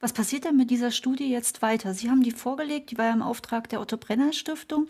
Was 0.00 0.12
passiert 0.12 0.44
denn 0.44 0.56
mit 0.56 0.70
dieser 0.70 0.90
Studie 0.90 1.30
jetzt 1.30 1.62
weiter? 1.62 1.94
Sie 1.94 2.10
haben 2.10 2.22
die 2.22 2.32
vorgelegt, 2.32 2.90
die 2.90 2.98
war 2.98 3.06
ja 3.06 3.12
im 3.12 3.22
Auftrag 3.22 3.68
der 3.68 3.80
Otto 3.80 3.96
Brenner 3.96 4.32
Stiftung. 4.32 4.88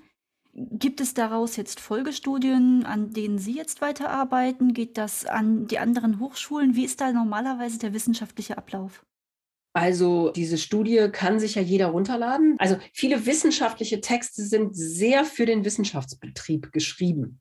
Gibt 0.55 1.01
es 1.01 1.15
daraus 1.15 1.57
jetzt 1.57 1.81
Folgestudien, 1.81 2.85
an 2.87 3.11
denen 3.11 3.39
Sie 3.39 3.57
jetzt 3.57 3.81
weiterarbeiten? 3.81 4.73
Geht 4.73 4.97
das 4.97 5.27
an 5.27 5.67
die 5.67 5.79
anderen 5.79 6.21
Hochschulen? 6.21 6.77
Wie 6.77 6.85
ist 6.85 7.01
da 7.01 7.11
normalerweise 7.11 7.79
der 7.79 7.93
wissenschaftliche 7.93 8.57
Ablauf? 8.57 9.05
Also 9.75 10.31
diese 10.31 10.59
Studie 10.59 11.09
kann 11.11 11.41
sich 11.41 11.55
ja 11.55 11.63
jeder 11.63 11.87
runterladen. 11.87 12.57
Also 12.59 12.77
viele 12.93 13.25
wissenschaftliche 13.25 14.01
Texte 14.01 14.43
sind 14.43 14.77
sehr 14.77 15.25
für 15.25 15.47
den 15.47 15.65
Wissenschaftsbetrieb 15.65 16.73
geschrieben. 16.73 17.41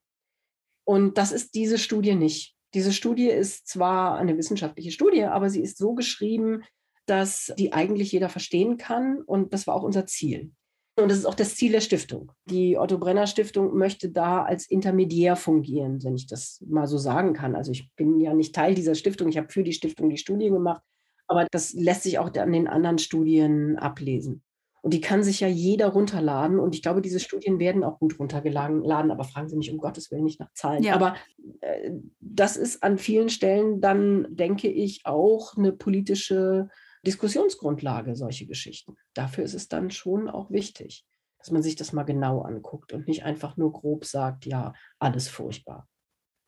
Und 0.85 1.17
das 1.17 1.31
ist 1.31 1.55
diese 1.55 1.77
Studie 1.77 2.15
nicht. 2.15 2.55
Diese 2.73 2.93
Studie 2.93 3.27
ist 3.27 3.67
zwar 3.67 4.17
eine 4.17 4.37
wissenschaftliche 4.37 4.91
Studie, 4.91 5.25
aber 5.25 5.49
sie 5.49 5.61
ist 5.61 5.77
so 5.77 5.93
geschrieben, 5.93 6.63
dass 7.05 7.53
die 7.57 7.73
eigentlich 7.73 8.13
jeder 8.13 8.29
verstehen 8.29 8.77
kann. 8.77 9.21
Und 9.21 9.53
das 9.53 9.67
war 9.67 9.75
auch 9.75 9.83
unser 9.83 10.05
Ziel. 10.05 10.51
Und 10.97 11.09
das 11.09 11.17
ist 11.17 11.25
auch 11.25 11.35
das 11.35 11.55
Ziel 11.55 11.71
der 11.71 11.81
Stiftung. 11.81 12.31
Die 12.45 12.77
Otto 12.77 12.97
Brenner 12.97 13.27
Stiftung 13.27 13.75
möchte 13.77 14.09
da 14.09 14.43
als 14.43 14.69
Intermediär 14.69 15.35
fungieren, 15.35 16.03
wenn 16.03 16.15
ich 16.15 16.27
das 16.27 16.63
mal 16.67 16.87
so 16.87 16.97
sagen 16.97 17.33
kann. 17.33 17.55
Also 17.55 17.71
ich 17.71 17.91
bin 17.95 18.19
ja 18.19 18.33
nicht 18.33 18.55
Teil 18.55 18.75
dieser 18.75 18.95
Stiftung. 18.95 19.27
Ich 19.29 19.37
habe 19.37 19.49
für 19.49 19.63
die 19.63 19.73
Stiftung 19.73 20.09
die 20.09 20.17
Studie 20.17 20.49
gemacht. 20.49 20.83
Aber 21.31 21.47
das 21.49 21.71
lässt 21.71 22.03
sich 22.03 22.19
auch 22.19 22.33
an 22.33 22.51
den 22.51 22.67
anderen 22.67 22.97
Studien 22.97 23.77
ablesen. 23.77 24.43
Und 24.81 24.93
die 24.93 24.99
kann 24.99 25.23
sich 25.23 25.39
ja 25.39 25.47
jeder 25.47 25.87
runterladen. 25.87 26.59
Und 26.59 26.75
ich 26.75 26.81
glaube, 26.81 27.01
diese 27.01 27.21
Studien 27.21 27.57
werden 27.57 27.85
auch 27.85 27.99
gut 27.99 28.19
runtergeladen. 28.19 28.83
Aber 29.11 29.23
fragen 29.23 29.47
Sie 29.47 29.55
mich 29.55 29.71
um 29.71 29.77
Gottes 29.77 30.11
Willen 30.11 30.25
nicht 30.25 30.41
nach 30.41 30.51
Zahlen. 30.53 30.83
Ja. 30.83 30.95
Aber 30.95 31.15
äh, 31.61 31.91
das 32.19 32.57
ist 32.57 32.83
an 32.83 32.97
vielen 32.97 33.29
Stellen 33.29 33.79
dann, 33.79 34.27
denke 34.29 34.67
ich, 34.67 35.05
auch 35.05 35.55
eine 35.55 35.71
politische 35.71 36.67
Diskussionsgrundlage, 37.05 38.17
solche 38.17 38.45
Geschichten. 38.45 38.97
Dafür 39.13 39.45
ist 39.45 39.53
es 39.53 39.69
dann 39.69 39.89
schon 39.89 40.27
auch 40.27 40.51
wichtig, 40.51 41.05
dass 41.39 41.49
man 41.49 41.63
sich 41.63 41.77
das 41.77 41.93
mal 41.93 42.03
genau 42.03 42.41
anguckt 42.41 42.91
und 42.91 43.07
nicht 43.07 43.23
einfach 43.23 43.55
nur 43.55 43.71
grob 43.71 44.03
sagt, 44.03 44.45
ja, 44.45 44.73
alles 44.99 45.29
furchtbar. 45.29 45.87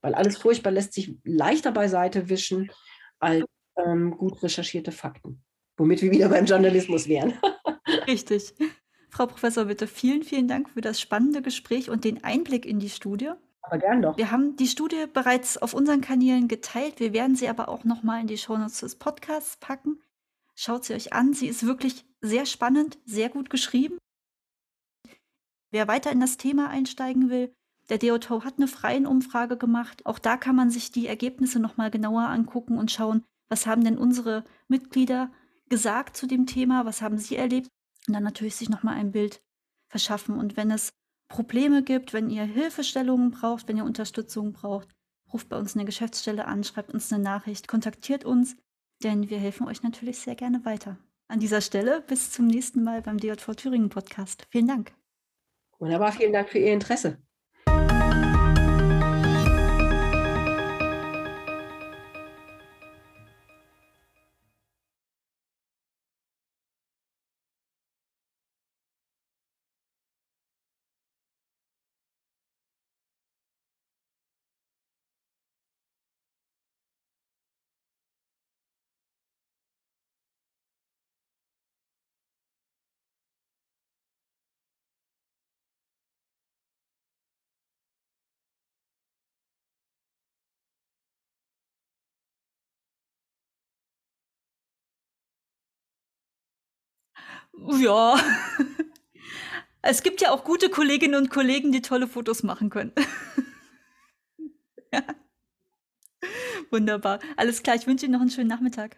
Weil 0.01 0.13
alles 0.13 0.37
furchtbar 0.37 0.71
lässt 0.71 0.91
sich 0.91 1.15
leichter 1.23 1.71
beiseite 1.71 2.27
wischen, 2.27 2.69
als 3.19 3.45
ähm, 3.77 4.17
gut 4.17 4.41
recherchierte 4.43 4.91
Fakten, 4.91 5.43
womit 5.77 6.01
wir 6.01 6.11
wieder 6.11 6.29
beim 6.29 6.45
Journalismus 6.45 7.07
wären. 7.07 7.33
Richtig. 8.07 8.53
Frau 9.09 9.27
Professor 9.27 9.67
Witte, 9.67 9.87
vielen, 9.87 10.23
vielen 10.23 10.47
Dank 10.47 10.69
für 10.69 10.81
das 10.81 10.99
spannende 10.99 11.41
Gespräch 11.41 11.89
und 11.89 12.03
den 12.03 12.23
Einblick 12.23 12.65
in 12.65 12.79
die 12.79 12.89
Studie. 12.89 13.31
Aber 13.61 13.77
gern 13.77 14.01
doch. 14.01 14.17
Wir 14.17 14.31
haben 14.31 14.55
die 14.55 14.67
Studie 14.67 15.05
bereits 15.11 15.57
auf 15.57 15.73
unseren 15.73 16.01
Kanälen 16.01 16.47
geteilt. 16.47 16.99
Wir 16.99 17.13
werden 17.13 17.35
sie 17.35 17.47
aber 17.47 17.69
auch 17.69 17.83
nochmal 17.83 18.21
in 18.21 18.27
die 18.27 18.37
Shownotes 18.37 18.79
des 18.79 18.95
Podcasts 18.95 19.57
packen. 19.57 20.01
Schaut 20.55 20.85
sie 20.85 20.93
euch 20.93 21.13
an. 21.13 21.33
Sie 21.33 21.47
ist 21.47 21.65
wirklich 21.65 22.05
sehr 22.21 22.45
spannend, 22.45 22.99
sehr 23.05 23.29
gut 23.29 23.49
geschrieben. 23.49 23.97
Wer 25.71 25.87
weiter 25.87 26.11
in 26.11 26.19
das 26.19 26.37
Thema 26.37 26.69
einsteigen 26.69 27.29
will, 27.29 27.53
der 27.89 27.97
DOTO 27.97 28.43
hat 28.43 28.57
eine 28.57 28.67
freie 28.67 29.07
Umfrage 29.07 29.57
gemacht. 29.57 30.05
Auch 30.05 30.19
da 30.19 30.37
kann 30.37 30.55
man 30.55 30.69
sich 30.69 30.91
die 30.91 31.07
Ergebnisse 31.07 31.59
nochmal 31.59 31.91
genauer 31.91 32.23
angucken 32.23 32.77
und 32.77 32.91
schauen, 32.91 33.23
was 33.49 33.65
haben 33.65 33.83
denn 33.83 33.97
unsere 33.97 34.43
Mitglieder 34.67 35.31
gesagt 35.69 36.17
zu 36.17 36.27
dem 36.27 36.45
Thema, 36.45 36.85
was 36.85 37.01
haben 37.01 37.17
sie 37.17 37.35
erlebt 37.35 37.67
und 38.07 38.13
dann 38.13 38.23
natürlich 38.23 38.55
sich 38.55 38.69
nochmal 38.69 38.95
ein 38.95 39.11
Bild 39.11 39.41
verschaffen. 39.89 40.37
Und 40.37 40.57
wenn 40.57 40.71
es 40.71 40.93
Probleme 41.29 41.83
gibt, 41.83 42.13
wenn 42.13 42.29
ihr 42.29 42.43
Hilfestellungen 42.43 43.31
braucht, 43.31 43.67
wenn 43.67 43.77
ihr 43.77 43.85
Unterstützung 43.85 44.53
braucht, 44.53 44.89
ruft 45.31 45.49
bei 45.49 45.57
uns 45.57 45.73
in 45.73 45.79
der 45.79 45.85
Geschäftsstelle 45.85 46.45
an, 46.45 46.63
schreibt 46.63 46.93
uns 46.93 47.11
eine 47.11 47.23
Nachricht, 47.23 47.67
kontaktiert 47.67 48.23
uns, 48.23 48.55
denn 49.01 49.29
wir 49.29 49.39
helfen 49.39 49.67
euch 49.67 49.81
natürlich 49.81 50.19
sehr 50.19 50.35
gerne 50.35 50.63
weiter. 50.65 50.97
An 51.27 51.39
dieser 51.39 51.61
Stelle 51.61 52.01
bis 52.01 52.31
zum 52.31 52.45
nächsten 52.45 52.83
Mal 52.83 53.01
beim 53.01 53.17
DJV 53.17 53.55
Thüringen 53.55 53.89
Podcast. 53.89 54.45
Vielen 54.51 54.67
Dank. 54.67 54.93
Wunderbar, 55.79 56.11
vielen 56.11 56.33
Dank 56.33 56.49
für 56.49 56.59
Ihr 56.59 56.73
Interesse. 56.73 57.22
Ja. 97.57 98.19
Es 99.85 100.01
gibt 100.01 100.21
ja 100.21 100.31
auch 100.31 100.45
gute 100.45 100.69
Kolleginnen 100.69 101.15
und 101.15 101.29
Kollegen, 101.29 101.73
die 101.73 101.81
tolle 101.81 102.07
Fotos 102.07 102.41
machen 102.41 102.69
können. 102.69 102.93
ja. 104.93 105.03
Wunderbar. 106.71 107.19
Alles 107.35 107.63
klar, 107.63 107.75
ich 107.75 107.85
wünsche 107.85 108.05
Ihnen 108.05 108.13
noch 108.13 108.21
einen 108.21 108.29
schönen 108.29 108.47
Nachmittag. 108.47 108.95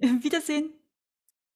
Wiedersehen. 0.00 0.72